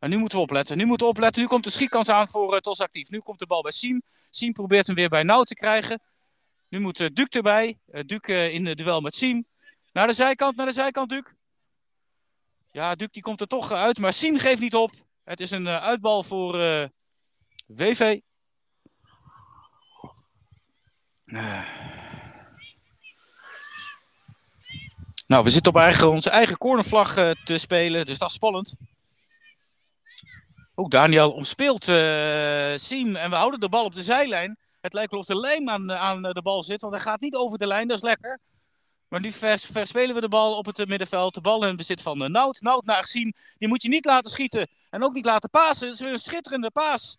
[0.00, 0.76] En nu moeten we opletten.
[0.76, 1.42] Nu moeten we opletten.
[1.42, 3.08] Nu komt de schietkans aan voor Tos Actief.
[3.08, 4.02] Nu komt de bal bij Siem.
[4.30, 6.02] Siem probeert hem weer bij Nauw te krijgen.
[6.68, 7.78] Nu moet uh, Duc erbij.
[7.92, 9.46] Uh, Duc uh, in de duel met Siem.
[9.92, 11.22] Naar de zijkant, naar de zijkant, Duc.
[12.66, 14.90] Ja, Duc die komt er toch uit, maar Siem geeft niet op.
[15.24, 16.56] Het is een uitbal voor
[17.66, 18.20] WV.
[25.30, 27.14] Nou, we zitten op eigen, onze eigen cornervlag
[27.44, 28.74] te spelen, dus dat is spannend.
[30.74, 31.84] Ook Daniel omspeelt
[32.80, 34.58] Siem en we houden de bal op de zijlijn.
[34.80, 37.34] Het lijkt wel of de lijm aan, aan de bal zit, want hij gaat niet
[37.34, 38.40] over de lijn, dat is lekker.
[39.08, 41.34] Maar nu vers, verspelen we de bal op het middenveld.
[41.34, 42.60] De bal in bezit van uh, Nout.
[42.60, 43.32] Nout naar Siem.
[43.58, 44.68] Die moet je niet laten schieten.
[44.90, 45.86] En ook niet laten pasen.
[45.86, 47.16] Het is weer een schitterende paas.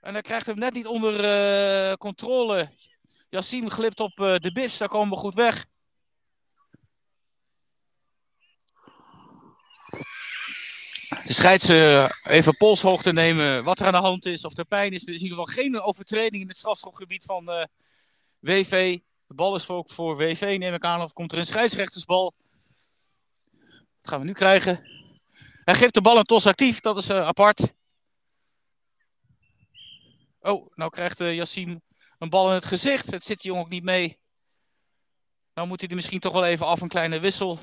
[0.00, 1.24] En hij krijgt hem net niet onder
[1.88, 2.70] uh, controle.
[3.28, 4.78] Yassim glipt op uh, de bibs.
[4.78, 5.66] Daar komen we goed weg.
[11.24, 14.92] De scheids uh, even polshoogte nemen wat er aan de hand is, of er pijn
[14.92, 15.02] is.
[15.02, 17.64] Er is in ieder geval geen overtreding in het strafschopgebied van uh,
[18.38, 18.98] WV.
[19.26, 21.02] De bal is voor, voor WV, neem ik aan.
[21.02, 22.34] Of komt er een scheidsrechtersbal?
[24.00, 24.88] Wat gaan we nu krijgen?
[25.64, 27.72] Hij geeft de bal een tos actief, dat is uh, apart.
[30.40, 31.80] Oh, nou krijgt uh, Yassim
[32.18, 33.10] een bal in het gezicht.
[33.10, 34.18] Het zit die jongen ook niet mee.
[35.54, 37.58] Nou moet hij er misschien toch wel even af, een kleine wissel.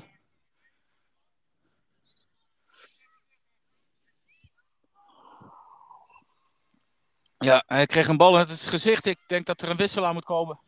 [7.44, 9.06] Ja, hij kreeg een bal in het gezicht.
[9.06, 10.60] Ik denk dat er een wissel aan moet komen.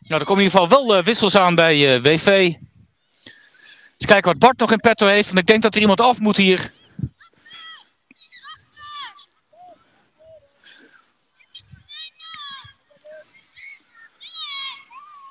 [0.00, 2.26] Nou, er komen in ieder geval wel uh, wissels aan bij uh, WV.
[2.26, 5.26] Eens kijken wat Bart nog in petto heeft.
[5.26, 6.72] Want ik denk dat er iemand af moet hier.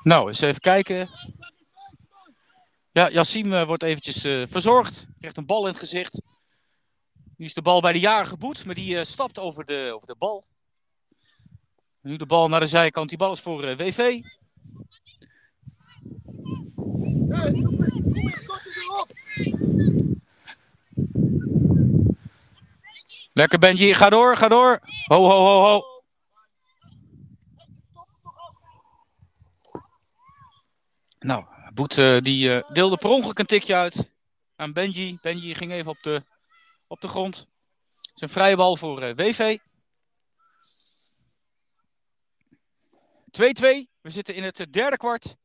[0.03, 1.09] Nou, eens even kijken.
[2.91, 4.21] Ja, Yassim uh, wordt eventjes
[4.51, 5.05] verzorgd.
[5.19, 6.21] Krijgt een bal in het gezicht.
[7.39, 10.07] Nu is de bal bij de jarige Boet, maar die uh, stapt over de, over
[10.07, 10.45] de bal.
[12.01, 13.09] Nu de bal naar de zijkant.
[13.09, 14.21] Die bal is voor uh, WV.
[23.33, 24.79] Lekker Benji, ga door, ga door.
[25.05, 25.83] Ho, ho, ho, ho.
[31.19, 34.11] Nou, Boet uh, die deelde per ongeluk een tikje uit
[34.55, 35.17] aan Benji.
[35.21, 36.23] Benji ging even op de
[36.89, 37.37] op de grond.
[37.85, 39.57] Het is een vrije bal voor uh, WV.
[39.57, 39.61] 2-2.
[44.01, 45.35] We zitten in het derde kwart.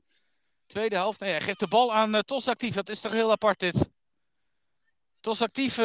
[0.67, 1.21] Tweede helft.
[1.21, 2.75] Nee, hij geeft de bal aan uh, Tos actief.
[2.75, 3.89] Dat is toch heel apart dit.
[5.21, 5.77] Tos actief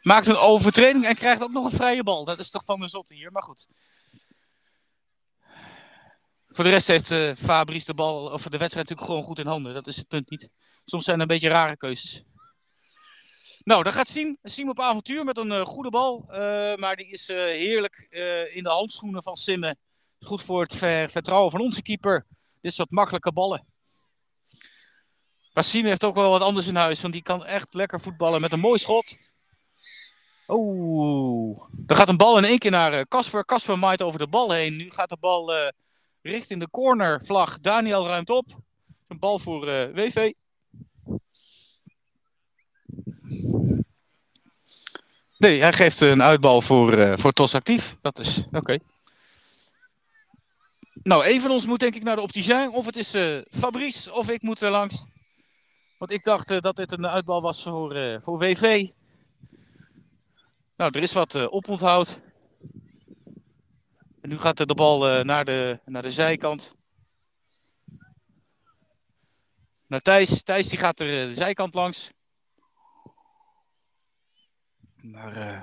[0.00, 2.24] maakt een overtreding en krijgt ook nog een vrije bal.
[2.24, 3.66] Dat is toch van de zotte hier, maar goed.
[6.48, 9.46] Voor de rest heeft uh, Fabrice de bal, of de wedstrijd natuurlijk gewoon goed in
[9.46, 9.74] handen.
[9.74, 10.48] Dat is het punt niet.
[10.84, 12.22] Soms zijn er een beetje rare keuzes.
[13.64, 16.24] Nou, dan gaat Siem, Siem op avontuur met een uh, goede bal.
[16.28, 16.36] Uh,
[16.74, 18.06] maar die is uh, heerlijk
[18.52, 19.78] in de handschoenen van Simmen.
[20.18, 22.26] Goed voor het ver vertrouwen van onze keeper.
[22.60, 23.66] Dit soort makkelijke ballen.
[25.52, 27.00] Maar Siem heeft ook wel wat anders in huis.
[27.00, 29.16] Want die kan echt lekker voetballen met een mooi schot.
[30.48, 31.62] Oeh.
[31.86, 33.44] Er gaat een bal in één keer naar Casper.
[33.44, 34.76] Casper maait over de bal heen.
[34.76, 35.72] Nu gaat de bal
[36.22, 37.60] richting de cornervlag.
[37.60, 38.46] Daniel ruimt op.
[39.08, 40.32] Een bal voor WV.
[45.38, 47.96] Nee, hij geeft een uitbal voor, uh, voor TOS actief.
[48.00, 48.58] Dat is oké.
[48.58, 48.80] Okay.
[51.02, 52.70] Nou, een van ons moet denk ik naar de opticien.
[52.70, 55.06] Of het is uh, Fabrice of ik moet er langs.
[55.98, 58.88] Want ik dacht uh, dat dit een uitbal was voor, voor WV.
[60.76, 62.20] Nou, er is wat oponthoud.
[64.20, 66.74] En nu gaat de bal naar, de, naar de zijkant.
[69.86, 70.42] Naar Thijs.
[70.42, 72.12] Thijs die gaat er de zijkant langs.
[75.04, 75.62] Maar uh,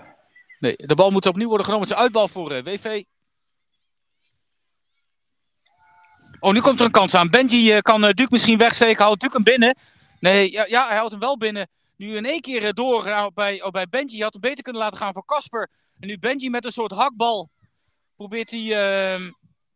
[0.59, 1.87] nee, de bal moet opnieuw worden genomen.
[1.87, 3.03] Het is uitbal voor uh, WV.
[6.39, 7.29] Oh, nu komt er een kans aan.
[7.29, 9.03] Benji uh, kan Duke misschien wegsteken.
[9.03, 9.77] Houdt Duke hem binnen?
[10.19, 11.69] Nee, ja, ja, hij houdt hem wel binnen.
[11.95, 14.15] Nu in één keer door bij, oh, bij Benji.
[14.15, 15.69] Hij had hem beter kunnen laten gaan voor Casper.
[15.99, 17.49] En nu Benji met een soort hakbal.
[18.15, 19.31] Probeert hij ehm,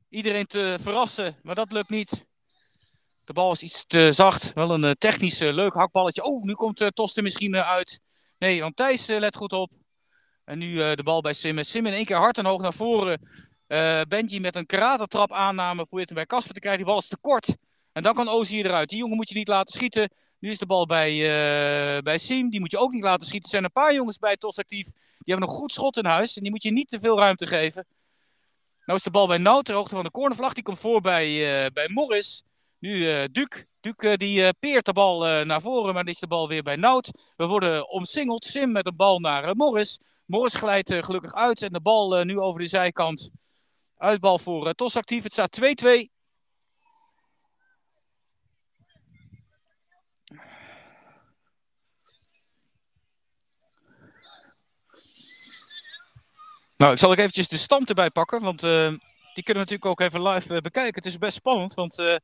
[0.09, 1.39] iedereen te verrassen.
[1.43, 2.26] Maar dat lukt niet.
[3.24, 4.53] De bal is iets te zacht.
[4.53, 6.24] Wel een technisch leuk hakballetje.
[6.24, 8.03] Oh, nu komt Tosten misschien uit.
[8.38, 9.72] Nee, want Thijs uh, let goed op.
[10.46, 11.64] En nu uh, de bal bij Sim.
[11.64, 13.30] Sim in één keer hard en hoog naar voren.
[13.68, 16.84] Uh, Benji met een karatentrap aanname probeert hem bij Kasper te krijgen.
[16.84, 17.56] Die bal is te kort.
[17.92, 18.90] En dan kan Ozi eruit.
[18.90, 20.10] Die jongen moet je niet laten schieten.
[20.40, 21.18] Nu is de bal bij,
[22.04, 22.50] bij Sim.
[22.50, 23.44] Die moet je ook niet laten schieten.
[23.44, 24.86] Er zijn een paar jongens bij TOS actief.
[24.86, 26.36] Die hebben nog goed schot in huis.
[26.38, 27.88] En die moet je niet te veel ruimte geven.
[28.86, 30.54] Nou is de bal bij Nout, hoogte van de cornervlag.
[30.54, 32.44] Die komt voor bij, bij Morris.
[32.86, 33.68] Nu uh, Duke.
[33.80, 36.64] Duke uh, die uh, peert de bal naar voren, maar dan is de bal weer
[36.64, 37.34] bij Nout.
[37.36, 38.46] We worden omsingeld.
[38.46, 40.00] Sim met de bal naar Morris.
[40.26, 43.30] Morris glijdt gelukkig uit en de bal nu over de zijkant.
[43.98, 45.24] Uitbal voor Tos actief.
[45.24, 45.64] Het staat 2-2.
[56.78, 60.02] Nou, ik zal ook eventjes de stand erbij pakken, want die kunnen we natuurlijk ook
[60.02, 60.96] even live bekijken.
[60.96, 62.20] Het is best spannend, want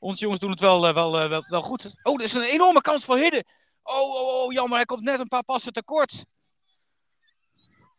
[0.00, 1.94] onze jongens doen het wel, uh, wel, uh, wel, wel, goed.
[2.02, 3.44] Oh, er is een enorme kans voor Hidden.
[3.82, 4.76] Oh, oh, oh, jammer.
[4.76, 6.24] Hij komt net een paar passen tekort.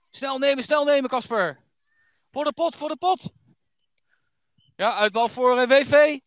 [0.09, 1.63] Snel nemen, snel nemen, Casper.
[2.31, 3.29] Voor de pot, voor de pot.
[4.75, 6.19] Ja, uitbal voor uh, WV.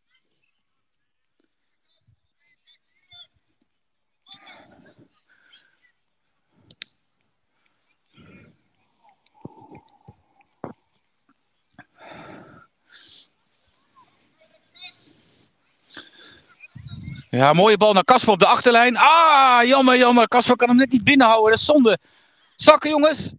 [17.35, 18.97] Ja, mooie bal naar Kasper op de achterlijn.
[18.97, 20.28] Ah, jammer, jammer.
[20.28, 21.51] Kasper kan hem net niet binnenhouden.
[21.51, 21.99] Dat is zonde.
[22.57, 23.32] Zakken, jongens.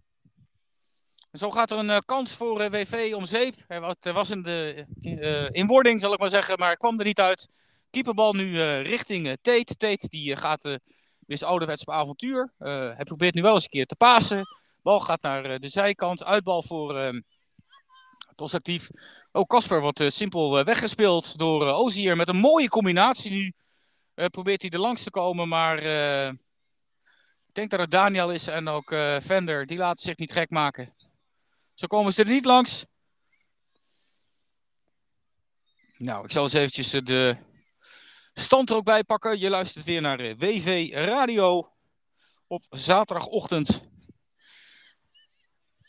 [1.30, 3.54] En zo gaat er een uh, kans voor uh, WV om zeep.
[3.68, 7.48] Hij was in de uh, inwording, zal ik maar zeggen, maar kwam er niet uit.
[7.90, 9.76] Keeperbal nu richting Tate.
[9.76, 10.62] Tate die gaat
[11.26, 12.52] weer zijn ouderwets op avontuur.
[12.58, 14.56] hij probeert nu wel eens een keer te pasen.
[14.82, 16.24] Bal gaat naar de zijkant.
[16.24, 17.20] Uitbal voor ehm,
[18.34, 18.88] Tos actief.
[19.32, 23.52] Ook Kasper wordt simpel weggespeeld door Ozier met een mooie combinatie nu.
[24.16, 26.28] Uh, probeert hij er langs te komen, maar uh,
[27.46, 29.66] ik denk dat het Daniel is en ook uh, Vender.
[29.66, 30.94] Die laten zich niet gek maken.
[31.74, 32.84] Zo komen ze er niet langs.
[35.96, 37.36] Nou, ik zal eens eventjes de
[38.34, 39.38] stand er ook bij pakken.
[39.38, 41.72] Je luistert weer naar WV Radio
[42.46, 43.80] op zaterdagochtend.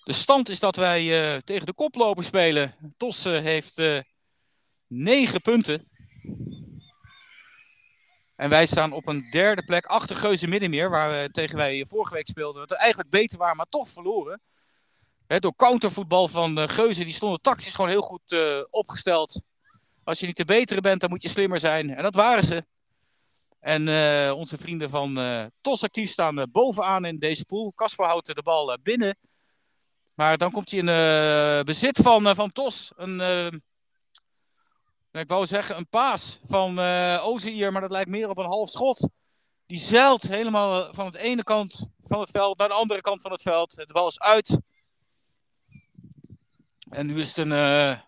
[0.03, 2.75] De stand is dat wij tegen de koploper spelen.
[2.97, 3.82] Tosse heeft
[4.88, 5.88] 9 punten.
[8.38, 12.13] En wij staan op een derde plek achter Geuze Middenmeer, waar we tegen wij vorige
[12.13, 12.61] week speelden.
[12.61, 14.41] Wat eigenlijk beter waren, maar toch verloren.
[15.27, 19.41] Door countervoetbal van uh, Geuze, die stonden tactisch gewoon heel goed uh, opgesteld.
[20.03, 21.95] Als je niet de betere bent, dan moet je slimmer zijn.
[21.95, 22.65] En dat waren ze.
[23.59, 23.88] En
[24.33, 25.19] onze vrienden van
[25.61, 27.73] TOS Actief staan bovenaan in deze pool.
[27.75, 29.17] Kasper houdt de bal binnen.
[30.15, 32.91] Maar dan komt hij in bezit van, van TOS.
[32.95, 33.63] Een
[35.18, 38.38] nou, ik wou zeggen een paas van eh, Oze hier, maar dat lijkt meer op
[38.38, 39.09] een half schot.
[39.65, 43.22] Die zeilt helemaal eh, van het ene kant van het veld naar de andere kant
[43.22, 43.76] van het veld.
[43.76, 44.59] De bal is uit.
[46.89, 47.99] En nu is het een, eh,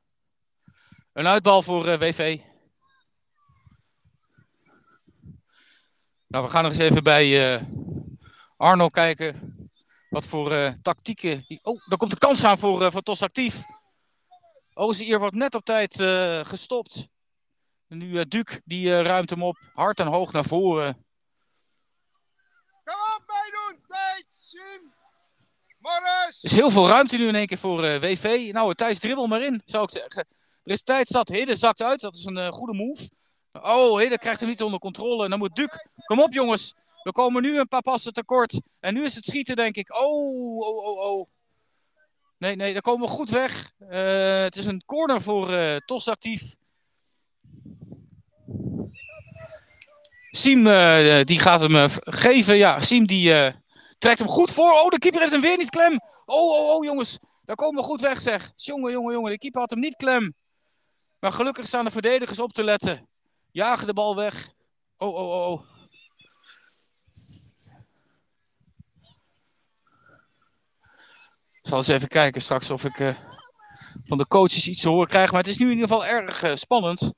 [1.14, 2.40] een uitbal voor WV.
[6.28, 7.64] Nou, we gaan nog eens even bij uh,
[8.58, 9.58] Arno kijken.
[10.10, 11.46] Wat voor tactieken.
[11.62, 13.64] Oh, daar komt de kans aan voor, voor Tos Actief.
[14.80, 15.96] Ozier wordt net op tijd
[16.48, 17.10] gestopt.
[17.88, 19.58] En nu Duke, die ruimt hem op.
[19.74, 21.06] Hard en hoog naar voren.
[22.84, 23.86] Kom op, meedoen!
[23.88, 24.26] Tijd!
[24.30, 24.94] Sim!
[25.80, 26.44] Morris!
[26.44, 28.50] Er is heel veel ruimte nu in één keer voor WV.
[28.54, 30.28] Nou, Thijs dribbel maar in, zou ik zeggen.
[30.64, 31.28] Er is tijd zat.
[31.28, 32.00] Hidden zakt uit.
[32.00, 33.10] Dat is een goede move.
[33.52, 35.24] Oh, Hidden krijgt hem niet onder controle.
[35.24, 35.90] En dan moet Duke.
[36.06, 36.76] Kom op, jongens.
[37.04, 38.62] We komen nu een paar passen tekort.
[38.80, 40.00] En nu is het schieten, denk ik.
[40.00, 41.28] Oh, oh, oh, oh.
[42.40, 43.72] Nee, nee, daar komen we goed weg.
[43.80, 46.56] Uh, het is een corner voor uh, Tos actief.
[50.32, 52.56] Siem, uh, die gaat hem geven.
[52.56, 53.54] Ja, Siem die
[53.98, 54.72] trekt hem goed voor.
[54.72, 56.00] Oh, de keeper heeft hem weer niet klem.
[56.26, 57.18] Oh, oh, oh, jongens.
[57.46, 58.52] Daar komen we goed weg, zeg.
[58.56, 59.32] Jongen, jongen, jongen.
[59.32, 60.36] De keeper had hem niet klem.
[61.20, 63.10] Maar gelukkig staan de verdedigers op te letten.
[63.52, 64.50] Jagen de bal weg.
[64.98, 65.62] Oh, oh, oh, oh.
[71.70, 73.16] Zal eens even kijken straks of ik uh,
[74.04, 75.32] van de coaches iets te horen krijg.
[75.32, 77.12] Maar het is nu in ieder geval erg uh, spannend.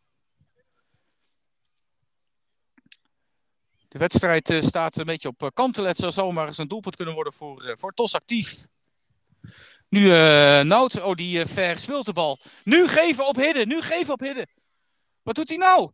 [3.88, 5.98] De wedstrijd uh, staat een beetje op kantelet.
[5.98, 8.66] Zou zomaar eens een doelpunt kunnen worden voor, voor TOS actief.
[9.90, 10.08] Nu
[10.64, 12.40] Nout, oh die ver speelt de bal.
[12.64, 14.50] Nu geven op Hidden, nu geven op Hidden.
[15.22, 15.92] Wat doet hij nou?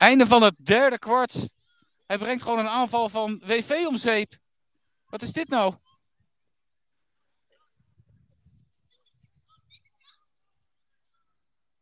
[0.00, 1.48] Einde van het derde kwart.
[2.06, 4.38] Hij brengt gewoon een aanval van WV om zeep.
[5.06, 5.74] Wat is dit nou?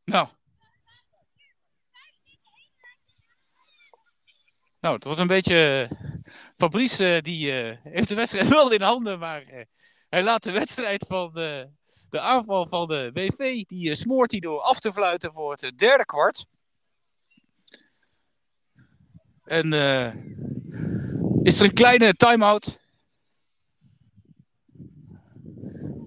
[0.05, 0.29] Nou.
[4.81, 5.89] Nou, het was een beetje.
[6.57, 9.67] Fabrice uh, die uh, heeft de wedstrijd wel in handen, maar
[10.09, 14.81] hij laat de wedstrijd van de aanval van de WV, die smoort hij door af
[14.81, 16.47] te fluiten voor het derde kwart.
[19.49, 20.15] En uh,
[21.43, 22.81] is er een kleine time-out.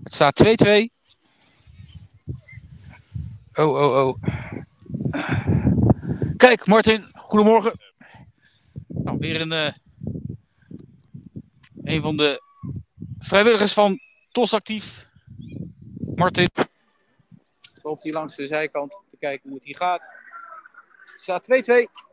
[0.03, 0.47] Het staat 2-2.
[3.53, 4.15] Oh, oh, oh.
[6.37, 7.79] Kijk, Martin, goedemorgen.
[8.87, 9.71] Nou, weer een, uh,
[11.83, 12.41] een van de
[13.19, 13.99] vrijwilligers van
[14.31, 15.09] TOS actief.
[16.15, 16.47] Martin.
[17.81, 20.11] Loopt hier langs de zijkant te kijken hoe het hier gaat.
[21.03, 21.47] Het staat
[21.87, 22.11] 2-2.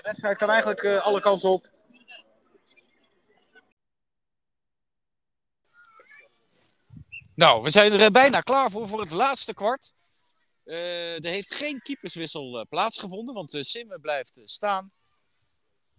[0.00, 1.70] De wedstrijd kan eigenlijk uh, alle kanten op.
[7.34, 9.92] Nou, we zijn er uh, bijna klaar voor, voor het laatste kwart.
[10.64, 14.92] Uh, er heeft geen keeperswissel plaatsgevonden, want Simme blijft staan.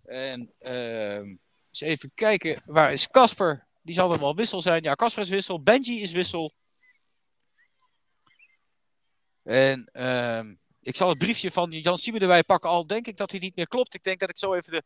[0.04, 1.36] En ehm,
[1.70, 3.68] eens even kijken, waar is Casper?
[3.82, 4.84] Die zal wel wissel zijn.
[4.84, 5.64] Ja, Casper is wissel.
[5.64, 6.54] Benji is wissel.
[9.43, 13.32] En ehm, ik zal het briefje van Jan Siemen erbij pakken, al denk ik dat
[13.32, 13.93] hij niet meer klopt.
[13.93, 14.84] Ik denk dat ik zo even de,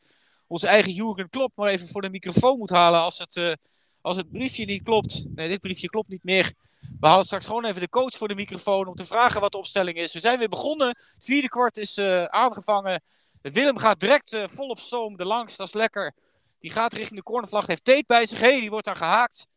[0.47, 3.53] onze eigen Jurgen Klopt maar even voor de microfoon moet halen als het, uh,
[4.01, 5.25] als het briefje niet klopt.
[5.35, 6.53] Nee, dit briefje klopt niet meer.
[6.99, 9.57] We halen straks gewoon even de coach voor de microfoon om te vragen wat de
[9.57, 10.13] opstelling is.
[10.13, 10.87] We zijn weer begonnen.
[10.87, 13.01] Het vierde kwart is uh, aangevangen.
[13.41, 15.55] Willem gaat direct uh, vol op stoom langs.
[15.55, 16.13] Dat is lekker.
[16.59, 17.67] Die gaat richting de cornervlag.
[17.67, 18.39] Heeft Teet bij zich.
[18.39, 19.47] Hey, die wordt daar gehaakt.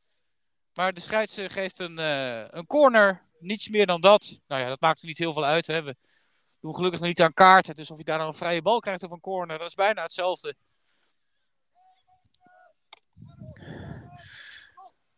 [0.75, 3.23] Maar de scheids geeft een, een corner.
[3.39, 4.39] Niets meer dan dat.
[4.47, 5.67] Nou ja, dat maakt er niet heel veel uit.
[5.67, 5.83] Hè.
[5.83, 5.97] We
[6.61, 7.75] doen gelukkig nog niet aan kaarten.
[7.75, 10.03] Dus of je daar nou een vrije bal krijgt of een corner, dat is bijna
[10.03, 10.55] hetzelfde.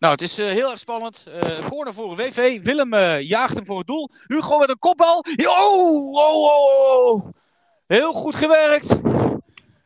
[0.01, 1.27] Nou, het is uh, heel erg spannend.
[1.29, 2.63] Uh, corner voor WV.
[2.63, 4.11] Willem uh, jaagt hem voor het doel.
[4.27, 5.25] Hugo met een kopbal.
[5.47, 7.29] Oh, oh, oh, oh.
[7.87, 9.01] Heel goed gewerkt.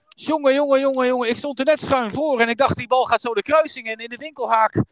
[0.08, 1.28] Jongen, jongen, jongen, jongen.
[1.28, 3.86] Ik stond er net schuin voor en ik dacht die bal gaat zo de kruising
[3.86, 4.82] in, in de winkelhaak.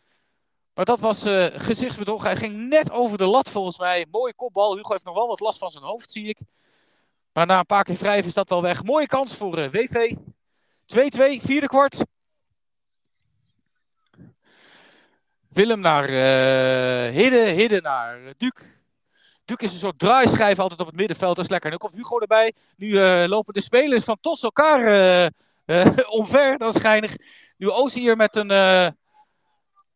[0.74, 2.22] Maar dat was uh, gezichtsbedrog.
[2.22, 4.06] Hij ging net over de lat volgens mij.
[4.10, 4.76] Mooie kopbal.
[4.76, 6.40] Hugo heeft nog wel wat last van zijn hoofd, zie ik.
[7.32, 8.82] Maar na een paar keer wrijven is dat wel weg.
[8.82, 10.14] Mooie kans voor uh, WV.
[11.40, 12.04] 2-2, vierde kwart.
[15.48, 17.14] Willem naar uh,
[17.54, 18.76] Hidde, naar Duc.
[19.44, 21.36] Duc is een soort draaischijf altijd op het middenveld.
[21.36, 21.70] Dat is lekker.
[21.70, 22.52] Dan komt Hugo erbij.
[22.76, 25.30] Nu uh, lopen de spelers van Tos elkaar
[26.18, 26.58] omver.
[26.58, 27.16] Dat is.
[27.56, 28.50] Nu Oost hier met een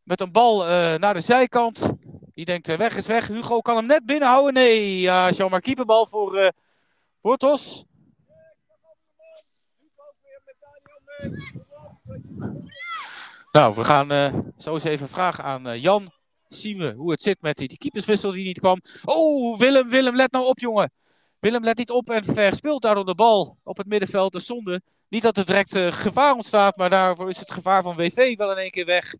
[0.06, 1.92] met een bal uh, naar de zijkant.
[2.34, 3.26] Die denkt, uh, weg is weg.
[3.26, 4.54] Hugo kan hem net binnenhouden.
[4.54, 6.48] Nee, ja, maar keeperbal voor, uh.
[13.52, 14.08] Nou, we gaan
[14.58, 16.12] zo eens even vragen aan Jan.
[16.48, 18.80] Zien we hoe het zit met die, die keeperswissel die niet kwam.
[19.04, 20.92] Oh, Willem, Willem, let nou op, jongen.
[21.38, 24.32] Willem let niet op en verspeelt daardoor de bal op het middenveld.
[24.32, 24.82] De zonde.
[25.08, 28.56] Niet dat er direct gevaar ontstaat, maar daarvoor is het gevaar van WV wel in
[28.56, 29.14] één keer weg.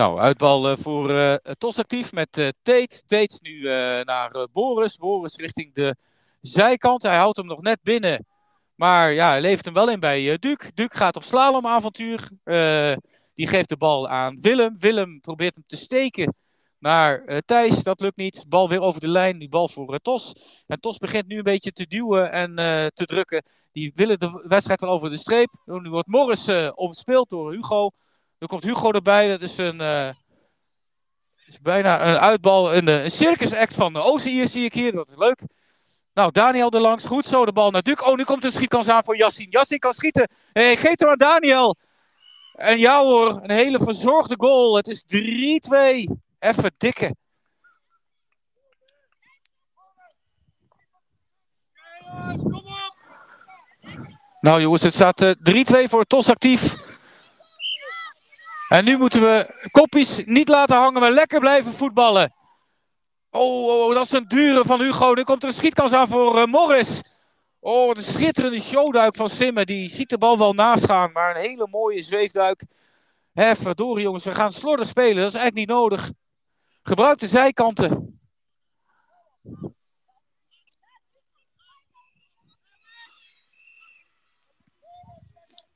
[0.00, 3.38] Nou, uitbal voor uh, Tos actief met uh, Tate.
[3.42, 3.62] Nu
[4.04, 4.96] naar Boris.
[4.96, 5.96] Boris richting de
[6.40, 7.02] zijkant.
[7.02, 8.26] Hij houdt hem nog net binnen.
[8.74, 10.70] Maar ja, hij levert hem wel in bij Duke.
[10.74, 12.28] Duke gaat op slalomavontuur.
[13.34, 14.76] die geeft de bal aan Willem.
[14.78, 16.34] Willem probeert hem te steken
[16.78, 17.82] naar Thijs.
[17.82, 18.44] Dat lukt niet.
[18.48, 19.38] Bal weer over de lijn.
[19.38, 20.32] Die bal voor Tos.
[20.66, 22.54] En Tos begint nu een beetje te duwen en
[22.94, 23.44] te drukken.
[23.72, 25.50] Die willen de wedstrijd wel over de streep.
[25.64, 27.90] Nu wordt Morris omspeeld door Hugo.
[28.40, 29.28] Dan komt Hugo erbij.
[29.28, 29.80] Dat is een.
[29.80, 30.08] Uh,
[31.46, 32.74] is bijna een uitbal.
[32.74, 34.92] Een, een circus act van de hier zie ik hier.
[34.92, 35.40] Dat is leuk.
[36.14, 37.04] Nou, Daniel er langs.
[37.04, 38.04] Goed zo, de bal naar Duke.
[38.04, 39.46] Oh, nu komt een schietkans aan voor Yassin.
[39.50, 40.30] Yassin kan schieten.
[40.52, 41.76] Hey, geef hem aan Daniel.
[42.52, 44.76] En ja hoor, een hele verzorgde goal.
[44.76, 46.12] Het is 3-2.
[46.38, 47.14] Even dikke.
[54.40, 55.30] Nou jongens, het staat uh,
[55.84, 56.74] 3-2 voor Tos actief.
[58.70, 62.34] En nu moeten we koppies niet laten hangen, maar lekker blijven voetballen.
[63.30, 65.12] Oh, oh, oh dat is een dure van Hugo.
[65.12, 67.02] Nu komt er een schietkans aan voor uh, Morris.
[67.60, 69.66] Oh, de schitterende showduik van Simmen.
[69.66, 72.64] Die ziet de bal wel naast gaan, maar een hele mooie zweefduik.
[73.32, 75.22] Hé, verdorie jongens, we gaan slordig spelen.
[75.22, 76.10] Dat is eigenlijk niet nodig.
[76.82, 77.99] Gebruik de zijkanten.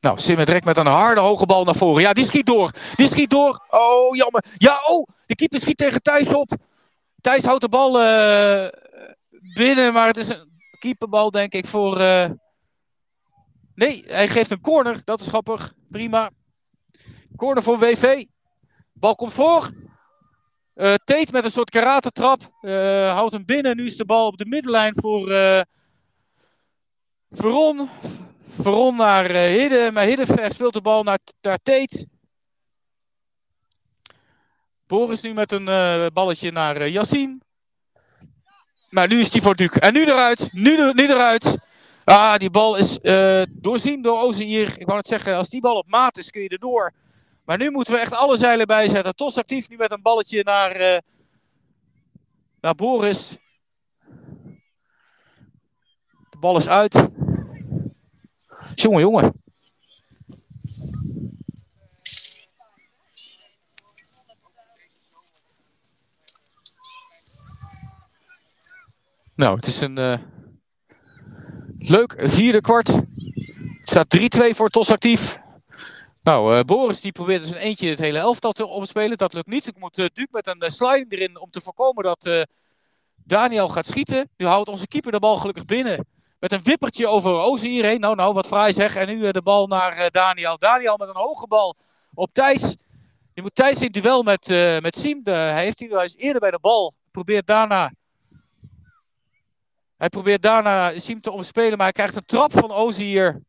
[0.05, 2.03] Nou, Simmer direct met een harde hoge bal naar voren.
[2.03, 2.71] Ja, die schiet door.
[2.95, 3.65] Die schiet door.
[3.69, 4.45] Oh, jammer.
[4.57, 6.51] Ja, oh, de keeper schiet tegen Thijs op.
[7.21, 8.69] Thijs houdt de bal uh,
[9.55, 12.01] binnen, maar het is een keeperbal, denk ik, voor...
[12.01, 12.25] Uh...
[13.75, 15.01] Nee, hij geeft een corner.
[15.05, 15.75] Dat is grappig.
[15.91, 16.31] Prima.
[17.37, 18.25] Corner voor WV.
[18.93, 19.71] Bal komt voor.
[20.75, 22.41] Uh, Tate met een soort karatentrap.
[22.63, 23.77] Uh, houdt hem binnen.
[23.77, 25.61] Nu is de bal op de middenlijn voor uh,
[27.31, 27.89] Veron.
[28.61, 29.91] Veron naar uh, Hidde.
[29.93, 32.07] Maar Hidde speelt de bal naar, naar.
[34.87, 37.43] Boris nu met een uh, balletje naar uh.
[38.91, 39.81] Maar nu is die voor Duke.
[39.81, 40.49] En nu eruit.
[40.53, 40.77] Nu,
[41.11, 41.59] eruit.
[42.05, 42.99] Ah, die bal is
[43.51, 44.79] doorzien door Ozeir.
[44.79, 46.93] Ik wou het zeggen, als die bal op maat is, kun je erdoor.
[47.45, 49.15] Maar nu moeten we echt alle zeilen bijzetten.
[49.15, 51.03] Tos actief nu met een balletje naar,
[52.61, 53.37] naar Boris.
[56.31, 57.09] De bal is uit.
[58.75, 59.43] Jongen, jongen.
[69.35, 70.19] Nou, het is een uh,
[71.79, 72.89] leuk vierde kwart.
[72.89, 75.39] Het staat 3-2 voor Tos actief.
[76.23, 79.19] Nou, uh, Boris die probeert dus een eentje het hele elftal te opspelen.
[79.19, 79.67] Dat lukt niet.
[79.67, 82.47] Ik moet uh, Duke met een uh, sliding erin om te voorkomen dat
[83.15, 84.31] Daniel gaat schieten.
[84.37, 86.07] Nu houdt onze keeper de bal gelukkig binnen.
[86.45, 88.01] Met een wippertje over Ozen hierheen.
[88.01, 88.97] Nou, nou, wat fraai zeg.
[88.97, 90.59] En nu de bal naar Daniel.
[90.59, 91.77] Daniel met een hoge bal
[92.15, 92.77] op Thijs.
[93.35, 94.49] Die moet Thijs in duel met,
[94.81, 95.23] met Siem.
[95.23, 96.95] De, hij, heeft, hij is eerder bij de bal.
[97.11, 97.93] Probeert daarna
[99.97, 103.43] hij probeert daarna Siem te omspelen, maar hij krijgt een trap van Ozier.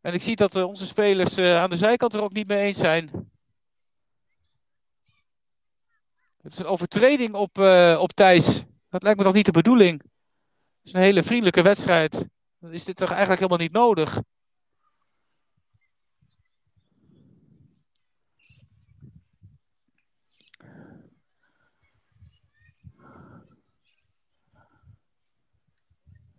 [0.00, 3.30] En ik zie dat onze spelers aan de zijkant er ook niet mee eens zijn.
[6.42, 7.58] Het is een overtreding op,
[7.98, 8.64] op Thijs.
[8.88, 10.09] Dat lijkt me toch niet de bedoeling.
[10.80, 12.28] Het is een hele vriendelijke wedstrijd.
[12.58, 14.20] Dan is dit toch eigenlijk helemaal niet nodig.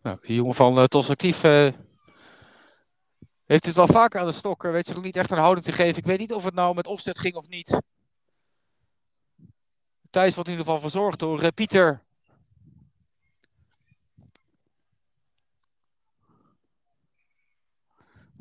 [0.01, 1.67] Nou, die jongen van uh, Tos Actief uh,
[3.45, 4.63] heeft het wel vaker aan de stok.
[4.63, 5.97] weet zich niet echt een houding te geven.
[5.97, 7.81] Ik weet niet of het nou met opzet ging of niet.
[10.09, 12.01] Thijs wordt in ieder geval verzorgd door Pieter.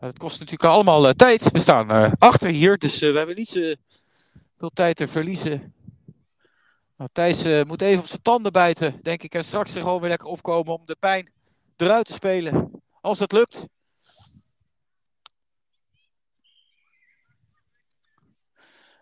[0.00, 1.50] Het kost natuurlijk allemaal tijd.
[1.50, 3.76] We staan achter hier, dus we hebben niet
[4.58, 5.74] veel tijd te verliezen.
[6.96, 9.34] Nou, Thijs moet even op zijn tanden bijten, denk ik.
[9.34, 11.32] En straks er gewoon weer lekker opkomen om de pijn
[11.76, 12.82] eruit te spelen.
[13.00, 13.66] Als dat lukt.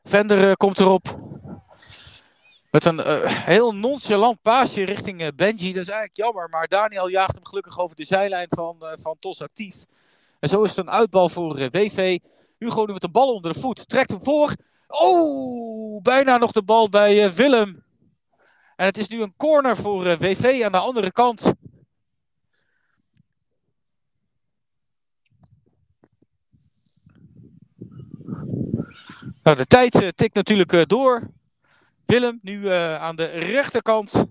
[0.02, 1.20] Vender uh, komt erop.
[2.70, 5.72] Met een uh, heel nonchalant paasje richting uh, Benji.
[5.72, 6.48] Dat is eigenlijk jammer.
[6.48, 9.84] Maar Daniel jaagt hem gelukkig over de zijlijn van, van Tos actief.
[10.38, 12.18] En zo is het een uitbal voor WV.
[12.58, 13.88] Hugo nu met een bal onder de voet.
[13.88, 14.54] Trekt hem voor.
[14.86, 17.84] Oh, bijna nog de bal bij Willem.
[18.76, 21.52] En het is nu een corner voor WV aan de andere kant.
[29.42, 31.30] Nou, de tijd tikt natuurlijk door.
[32.06, 34.24] Willem nu aan de rechterkant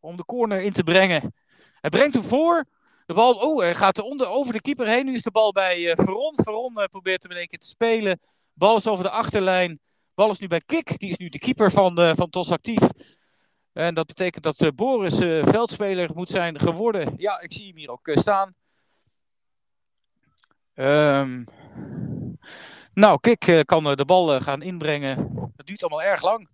[0.00, 1.34] om de corner in te brengen.
[1.80, 2.64] Hij brengt hem voor.
[3.06, 5.04] De bal, oh, hij gaat onder, over de keeper heen.
[5.04, 6.32] Nu is de bal bij Veron.
[6.36, 8.20] Veron probeert hem in één keer te spelen.
[8.52, 9.80] Bal is over de achterlijn.
[10.14, 10.98] Bal is nu bij Kik.
[10.98, 12.82] Die is nu de keeper van, uh, van TOS Actief.
[13.72, 17.14] En dat betekent dat uh, Boris uh, veldspeler moet zijn geworden.
[17.16, 18.54] Ja, ik zie hem hier ook staan.
[20.74, 21.44] Um,
[22.94, 25.30] nou, Kik kan de bal gaan inbrengen.
[25.56, 26.48] Dat duurt allemaal erg lang.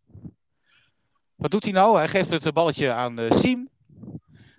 [1.34, 1.96] Wat doet hij nou?
[1.96, 3.68] Hij geeft het balletje aan Siem.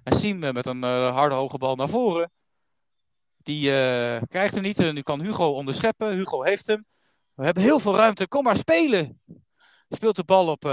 [0.03, 2.31] En Siem met een harde hoge bal naar voren.
[3.37, 3.69] Die
[4.27, 4.77] krijgt hem niet.
[4.77, 6.13] nu kan Hugo onderscheppen.
[6.13, 6.85] Hugo heeft hem.
[7.35, 8.27] We hebben heel veel ruimte.
[8.27, 9.21] Kom maar spelen.
[9.89, 10.71] Speelt de bal op uh,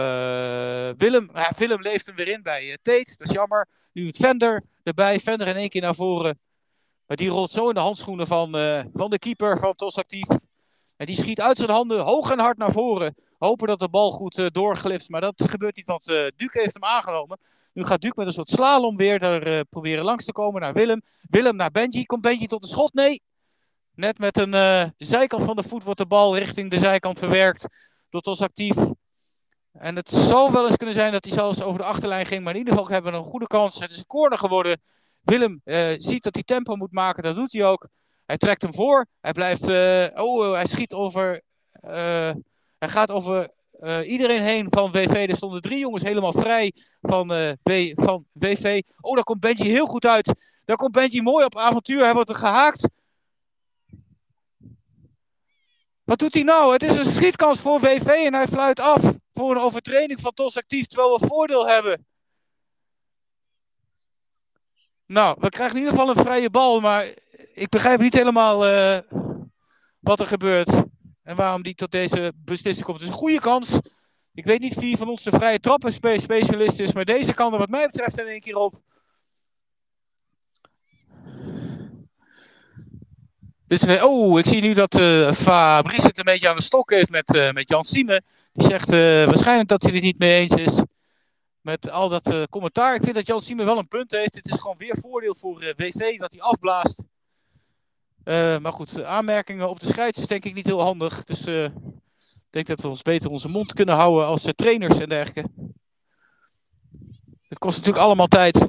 [0.96, 1.30] Willem.
[1.56, 3.14] Willem leeft hem weer in bij uh, Tate.
[3.16, 3.68] Dat is jammer.
[3.92, 5.20] Nu het Vender erbij.
[5.20, 6.40] Vender in één keer naar voren.
[7.06, 10.28] Maar die rolt zo in de handschoenen van, uh, van de keeper van TOS Actief.
[10.96, 13.14] En die schiet uit zijn handen hoog en hard naar voren.
[13.38, 15.08] Hopen dat de bal goed doorglipt.
[15.08, 16.04] Maar dat gebeurt niet, want
[16.36, 17.38] Duke heeft hem aangenomen.
[17.72, 21.02] Nu gaat Duke met een soort slalom weer daar proberen langs te komen naar Willem.
[21.22, 22.04] Willem naar Benji.
[22.04, 22.94] Komt Benji tot de schot?
[22.94, 23.22] Nee.
[23.94, 27.66] Net met een uh, zijkant van de voet wordt de bal richting de zijkant verwerkt.
[28.08, 28.76] Door Tos actief.
[29.72, 32.44] En het zou wel eens kunnen zijn dat hij zelfs over de achterlijn ging.
[32.44, 33.78] Maar in ieder geval hebben we een goede kans.
[33.78, 34.80] Het is een corner geworden.
[35.20, 37.22] Willem uh, ziet dat hij tempo moet maken.
[37.22, 37.88] Dat doet hij ook.
[38.26, 39.06] Hij trekt hem voor.
[39.20, 39.68] Hij blijft.
[39.68, 41.42] Uh, oh, hij schiet over.
[42.78, 43.50] hij gaat over
[44.02, 45.26] iedereen heen van WV.
[45.28, 47.28] Er stonden drie jongens helemaal vrij van,
[47.62, 48.82] w, van WV.
[49.00, 50.60] Oh, daar komt Benji heel goed uit.
[50.64, 52.04] Daar komt Benji mooi op avontuur.
[52.04, 52.88] Hij wordt gehaakt.
[56.04, 56.72] Wat doet hij nou?
[56.72, 59.02] Het is een schietkans voor WV en hij fluit af
[59.32, 62.06] voor een overtreding van TOS Actief, terwijl we voordeel hebben.
[65.06, 67.06] Nou, we krijgen in ieder geval een vrije bal, maar
[67.52, 68.98] ik begrijp niet helemaal uh,
[69.98, 70.82] wat er gebeurt.
[71.22, 73.00] En waarom die tot deze beslissing komt.
[73.00, 73.78] Het is een goede kans.
[74.34, 77.58] Ik weet niet wie van ons de vrije trappen specialist is, maar deze kan er
[77.58, 78.80] wat mij betreft in één keer op.
[83.66, 87.10] Dus, oh, ik zie nu dat uh, Fabrice het een beetje aan de stok heeft
[87.10, 88.24] met, uh, met Jan Siemen.
[88.52, 88.90] Die zegt
[89.26, 90.82] waarschijnlijk dat hij het niet mee eens is
[91.60, 92.94] met al dat commentaar.
[92.94, 94.34] Ik vind dat Jan Siemen wel een punt heeft.
[94.34, 97.02] Het is gewoon weer voordeel voor WV dat hij afblaast.
[98.62, 101.24] Maar goed, aanmerkingen op de scheids is denk ik niet heel handig.
[101.24, 101.72] Dus ik
[102.50, 105.50] denk dat we ons beter onze mond kunnen houden als trainers en dergelijke.
[107.48, 108.68] Het kost natuurlijk allemaal tijd.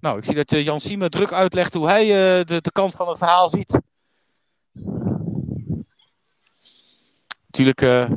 [0.00, 2.06] Nou, ik zie dat Jan Siemen druk uitlegt hoe hij
[2.44, 3.80] de, kant van het verhaal ziet.
[7.46, 8.08] Natuurlijk,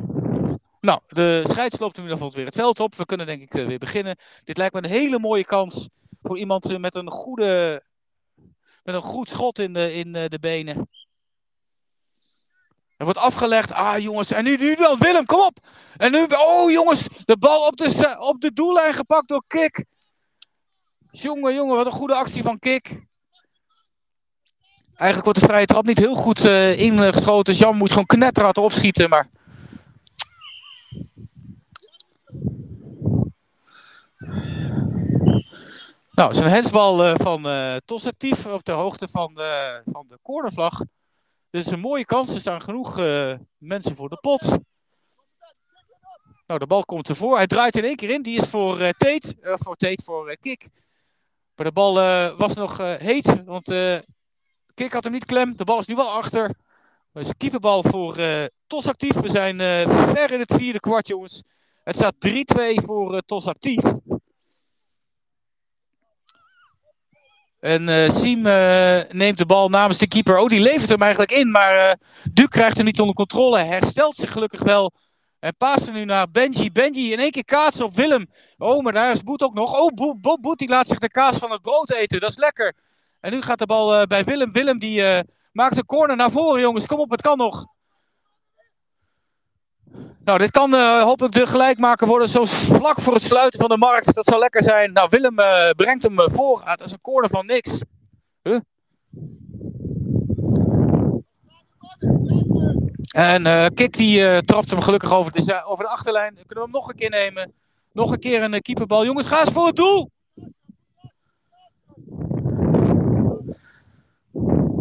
[0.80, 2.94] nou, de scheids loopt in ieder geval weer het veld op.
[2.94, 4.16] We kunnen denk ik weer beginnen.
[4.44, 5.88] Dit lijkt me een hele mooie kans
[6.22, 7.82] voor iemand met een goede,
[8.88, 10.88] met een goed schot in de, in de benen.
[12.96, 13.72] Er wordt afgelegd.
[13.72, 14.30] Ah, jongens.
[14.30, 14.98] En nu, nu dan.
[14.98, 15.58] Willem, kom op.
[15.96, 16.26] En nu.
[16.28, 17.08] Oh, jongens.
[17.24, 19.84] De bal op de, op de doellijn gepakt door Kik.
[21.10, 23.06] Jongen, jongen, wat een goede actie van Kik.
[24.94, 27.54] Eigenlijk wordt de vrije trap niet heel goed uh, ingeschoten.
[27.54, 29.28] Jan moet gewoon knetterhard opschieten, maar...
[36.18, 40.18] Nou, is een uh, van uh, Tos actief op de hoogte van de, van de
[40.22, 40.78] cornervlag.
[41.50, 42.34] Dit is een mooie kans.
[42.34, 44.42] Er staan genoeg uh, mensen voor de pot.
[46.46, 47.36] Nou, de bal komt ervoor.
[47.36, 48.22] Hij draait in één keer in.
[48.22, 49.36] Die is voor uh, Tate.
[49.40, 50.68] voor Tate, voor Kik.
[51.54, 51.94] Maar de bal
[52.36, 53.74] was nog heet, want
[54.74, 55.56] Kik had hem niet klem.
[55.56, 56.46] De bal is nu wel achter.
[57.12, 58.16] Dat is een keeperbal voor
[58.66, 59.14] Tos Actief.
[59.14, 59.58] We zijn
[60.14, 61.42] ver in het vierde kwart, jongens.
[61.84, 63.46] Het staat 3-2 voor Tos
[67.60, 68.42] En Siem
[69.08, 70.38] neemt de bal namens de keeper.
[70.38, 71.98] Oh, die levert hem eigenlijk in, maar
[72.32, 73.58] Duke krijgt hem niet onder controle.
[73.58, 74.92] Herstelt zich gelukkig wel
[75.38, 76.72] en passen nu naar Benji.
[76.72, 78.26] Benji in één keer kaatsen op Willem.
[78.56, 79.80] Oh, maar daar is Boet ook nog.
[79.80, 82.20] Oh, Boet, die laat zich de kaas van het brood eten.
[82.20, 82.74] Dat is lekker.
[83.20, 84.52] En nu gaat de bal uh, bij Willem.
[84.52, 85.18] Willem die uh,
[85.52, 86.86] maakt een corner naar voren, jongens.
[86.86, 87.66] Kom op, het kan nog.
[90.24, 92.28] Nou, dit kan uh, hopelijk de gelijkmaker worden.
[92.28, 94.14] Zo vlak voor het sluiten van de markt.
[94.14, 94.92] Dat zal lekker zijn.
[94.92, 95.34] Nou, Willem
[95.76, 96.60] brengt hem voor.
[96.60, 97.80] Ah, dat is een corner van niks.
[98.42, 98.58] Huh?
[103.08, 106.34] En uh, Kik die trapt hem gelukkig over de, over de achterlijn.
[106.34, 107.52] Kunnen we hem nog een keer nemen.
[107.92, 109.04] Nog een keer een keeperbal.
[109.04, 110.10] Jongens, ga eens voor het doel!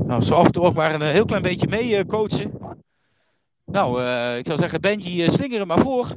[0.08, 2.67] Nou, zo af en toe ook maar een heel klein beetje mee coachen.
[3.72, 4.04] Nou,
[4.38, 6.16] ik zou zeggen, Benji, slinger hem maar voor.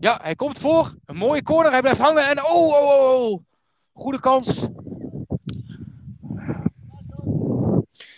[0.00, 0.94] Ja, hij komt voor.
[1.04, 1.72] Een mooie corner.
[1.72, 2.28] Hij blijft hangen.
[2.28, 3.40] En oh, oh, oh, oh.
[3.92, 4.62] Goede kans.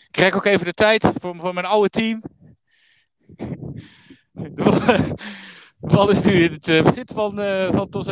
[0.06, 2.22] Ik krijg ook even de tijd voor, voor mijn oude team.
[4.32, 5.14] De
[5.80, 8.10] bal is nu in het uh, bezit van, uh, van Tos.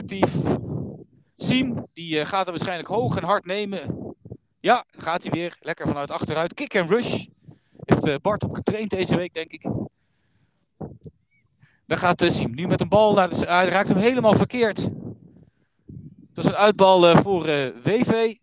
[1.36, 4.14] Siem, die uh, gaat er waarschijnlijk hoog en hard nemen.
[4.60, 5.56] Ja, gaat hij weer.
[5.60, 6.54] Lekker vanuit achteruit.
[6.54, 7.26] Kick en rush.
[7.84, 9.66] Heeft Bart op getraind deze week, denk ik.
[11.86, 13.14] Daar gaat uh, Siem nu met een bal.
[13.14, 14.88] Naar de, hij raakt hem helemaal verkeerd.
[16.32, 18.34] Dat is een uitbal uh, voor uh, WV.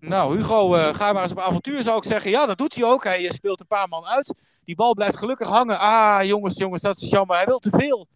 [0.00, 2.30] Nou, Hugo, ga maar eens op avontuur zou ik zeggen.
[2.30, 3.04] Ja, dat doet hij ook.
[3.04, 4.34] Hij speelt een paar man uit.
[4.64, 5.78] Die bal blijft gelukkig hangen.
[5.78, 7.36] Ah, jongens, jongens, dat is jammer.
[7.36, 8.06] Hij wil te veel.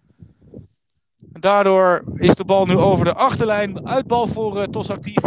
[1.18, 3.88] Daardoor is de bal nu over de achterlijn.
[3.88, 5.22] Uitbal voor TOS actief.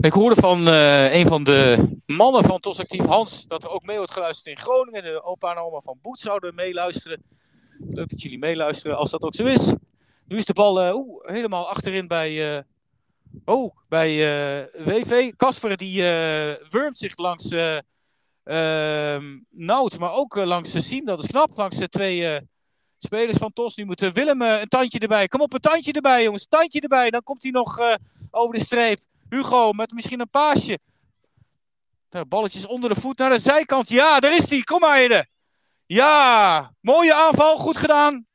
[0.00, 3.84] Ik hoorde van uh, een van de mannen van TOS Actief, Hans, dat er ook
[3.84, 5.02] mee wordt geluisterd in Groningen.
[5.02, 7.22] De opa en oma van Boet zouden meeluisteren.
[7.78, 9.72] Leuk dat jullie meeluisteren, als dat ook zo is.
[10.26, 12.60] Nu is de bal oeh, helemaal achterin bij, uh,
[13.44, 14.16] oh, bij
[14.84, 15.32] WV.
[15.36, 16.02] Kasper die
[16.70, 17.50] wurmt zich langs
[18.44, 21.04] ehm, Nout, maar ook langs Siem.
[21.04, 22.40] Dat is knap, langs de twee
[22.98, 23.76] spelers van TOS.
[23.76, 25.28] Nu moet Willem een tandje erbij.
[25.28, 27.10] Kom op, een tandje erbij jongens, tandje erbij.
[27.10, 27.78] Dan komt hij nog
[28.30, 29.08] over de streep.
[29.30, 30.78] Hugo met misschien een paasje.
[32.10, 33.88] Nou, balletjes onder de voet naar de zijkant.
[33.88, 34.60] Ja, daar is hij.
[34.60, 35.26] Kom maar, Hede.
[35.86, 37.58] Ja, mooie aanval.
[37.58, 38.26] Goed gedaan.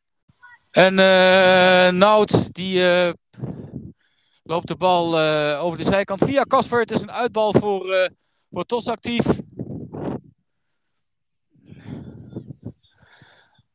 [0.71, 3.09] En uh, Nout, die uh,
[4.43, 6.79] loopt de bal uh, over de zijkant via Kasper.
[6.79, 8.11] Het is een uitbal voor,
[8.51, 9.25] voor Tos actief.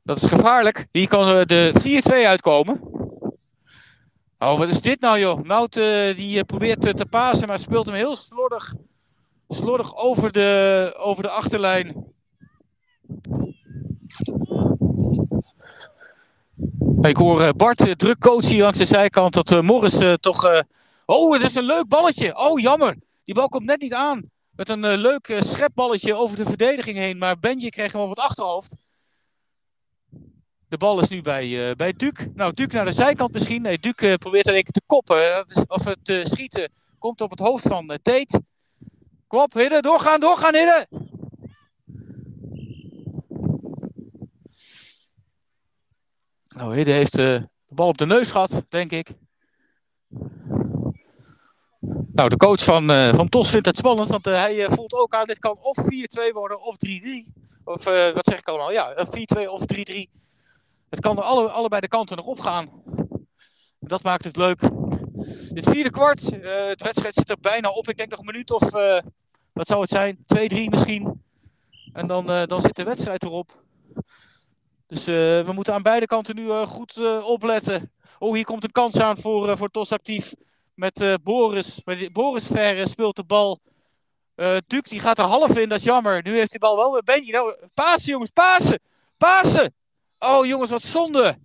[0.02, 0.86] Dat is gevaarlijk.
[0.92, 2.99] Hier kan de 4-2 uitkomen.
[4.42, 5.42] Oh, wat is dit nou, joh?
[5.42, 8.74] Nout uh, die uh, probeert uh, te pasen, maar speelt hem heel slordig,
[9.48, 12.14] slordig over de, over de achterlijn.
[17.00, 20.64] Ik hoor Bart druk coachen hier langs de zijkant dat Morris toch...
[21.06, 22.36] Oh, het is een leuk balletje.
[22.36, 22.96] Oh, jammer.
[23.24, 24.30] Die bal komt net niet aan.
[24.50, 27.18] Met een leuk schepballetje over de verdediging heen.
[27.18, 28.76] Maar Benji kreeg hem op het achterhoofd.
[30.70, 32.30] De bal is nu bij, uh, bij Duke.
[32.34, 33.62] Nou, Duke naar de zijkant misschien.
[33.62, 35.44] Nee, Duke uh, probeert er een te koppen.
[35.66, 38.42] Of het uh, schieten komt op het hoofd van Tate.
[39.26, 39.82] Kom op, Hidden.
[39.82, 40.86] Doorgaan, doorgaan, Hidden.
[46.48, 49.08] Nou, Hidden heeft de bal op de neus gehad, denk ik.
[52.12, 55.38] Nou, de coach van, van TOS vindt het spannend, want hij voelt ook aan, dit
[55.38, 56.88] kan of 4-2 worden of 3-3.
[57.64, 58.72] Of wat zeg ik allemaal?
[58.72, 60.20] Ja, 4-2 of 3-3.
[60.90, 62.82] Het kan er alle, allebei de kanten nog opgaan.
[63.80, 64.60] Dat maakt het leuk.
[65.50, 67.88] Dit vierde kwart, uh, de wedstrijd zit er bijna op.
[67.88, 69.00] Ik denk nog een minuut of, uh,
[69.52, 71.22] wat zou het zijn, twee, drie misschien.
[71.92, 73.62] En dan, uh, dan zit de wedstrijd erop.
[74.86, 77.92] Dus we moeten aan beide kanten nu goed opletten.
[78.18, 80.34] Oh, hier komt een kans aan voor, voor TOS actief.
[80.74, 81.82] Met Boris.
[82.12, 83.60] Boris Verre speelt de bal.
[84.66, 86.22] Duke die gaat er half in, dat is jammer.
[86.22, 87.30] Nu heeft die bal wel weer Benji.
[87.30, 88.80] Nou, pasen jongens, pasen!
[89.16, 89.74] Pasen!
[90.20, 91.38] Oh jongens, wat zonde.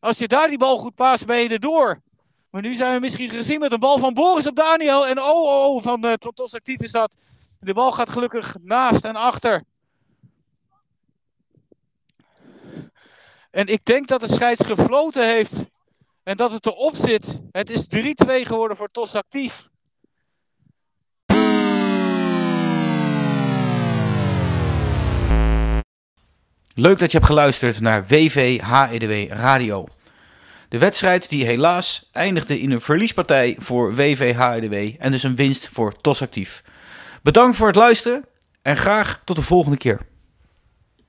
[0.00, 2.00] Als je daar die bal goed paast, ben je er door.
[2.50, 5.06] Maar nu zijn we misschien gezien met een bal van Boris op Daniel.
[5.06, 7.14] En oh, oh, oh van uh, actief is dat.
[7.60, 9.64] De bal gaat gelukkig naast en achter.
[13.50, 15.66] En ik denk dat de scheids gefloten heeft.
[16.22, 17.40] En dat het erop zit.
[17.50, 19.68] Het is 3-2 geworden voor TOS actief.
[26.74, 29.86] Leuk dat je hebt geluisterd naar WV HEDW Radio.
[30.68, 35.68] De wedstrijd die helaas eindigde in een verliespartij voor WV HEDW en dus een winst
[35.72, 36.62] voor TOS Actief.
[37.22, 38.24] Bedankt voor het luisteren
[38.62, 40.00] en graag tot de volgende keer.